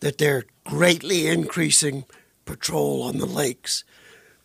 that 0.00 0.18
they're 0.18 0.44
greatly 0.64 1.26
increasing 1.26 2.04
patrol 2.44 3.02
on 3.02 3.18
the 3.18 3.26
lakes 3.26 3.84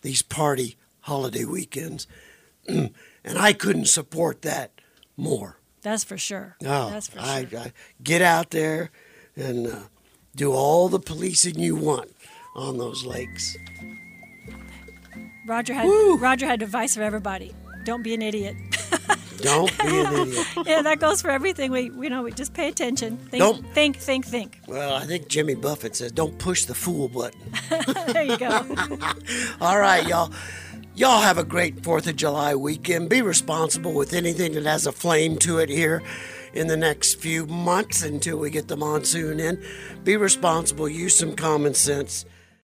these 0.01 0.21
party 0.21 0.77
holiday 1.01 1.45
weekends. 1.45 2.07
and 2.67 2.91
I 3.25 3.53
couldn't 3.53 3.87
support 3.87 4.43
that 4.43 4.71
more. 5.17 5.57
That's 5.81 6.03
for 6.03 6.17
sure. 6.17 6.55
No, 6.61 6.89
that's 6.89 7.07
for 7.07 7.19
I, 7.19 7.45
sure. 7.45 7.59
I 7.59 7.73
get 8.03 8.21
out 8.21 8.51
there 8.51 8.91
and 9.35 9.67
uh, 9.67 9.79
do 10.35 10.51
all 10.51 10.89
the 10.89 10.99
policing 10.99 11.59
you 11.59 11.75
want 11.75 12.11
on 12.55 12.77
those 12.77 13.03
lakes. 13.05 13.57
Roger 15.47 15.73
had 15.73 15.87
Roger 16.19 16.45
had 16.45 16.61
advice 16.61 16.95
for 16.95 17.03
everybody. 17.03 17.55
Don't 17.83 18.01
be 18.03 18.13
an 18.13 18.21
idiot. 18.21 18.55
Don't 19.37 19.77
be 19.79 19.99
an 19.99 20.13
idiot. 20.27 20.47
yeah, 20.65 20.81
that 20.81 20.99
goes 20.99 21.21
for 21.21 21.29
everything. 21.29 21.71
We, 21.71 21.83
you 21.83 22.09
know, 22.09 22.23
we 22.23 22.31
just 22.31 22.53
pay 22.53 22.67
attention. 22.67 23.17
Think, 23.17 23.41
Don't- 23.41 23.65
think, 23.73 23.97
think, 23.97 24.25
think. 24.25 24.59
Well, 24.67 24.93
I 24.95 25.05
think 25.05 25.27
Jimmy 25.27 25.55
Buffett 25.55 25.95
says, 25.95 26.11
"Don't 26.11 26.37
push 26.39 26.65
the 26.65 26.75
fool 26.75 27.07
button." 27.07 27.39
there 28.07 28.23
you 28.23 28.37
go. 28.37 28.49
All 29.61 29.79
right, 29.79 30.07
y'all. 30.07 30.31
Y'all 30.97 31.21
have 31.21 31.37
a 31.37 31.43
great 31.43 31.81
4th 31.81 32.07
of 32.07 32.15
July 32.15 32.55
weekend. 32.55 33.09
Be 33.09 33.21
responsible 33.21 33.93
with 33.93 34.13
anything 34.13 34.53
that 34.53 34.63
has 34.63 34.87
a 34.87 34.93
flame 34.93 35.37
to 35.39 35.57
it 35.57 35.67
here 35.67 36.01
in 36.53 36.67
the 36.67 36.77
next 36.77 37.15
few 37.15 37.45
months 37.47 38.01
until 38.01 38.37
we 38.37 38.49
get 38.49 38.69
the 38.69 38.77
monsoon 38.77 39.41
in. 39.41 39.61
Be 40.05 40.15
responsible, 40.15 40.87
use 40.87 41.17
some 41.17 41.35
common 41.35 41.73
sense, 41.73 42.23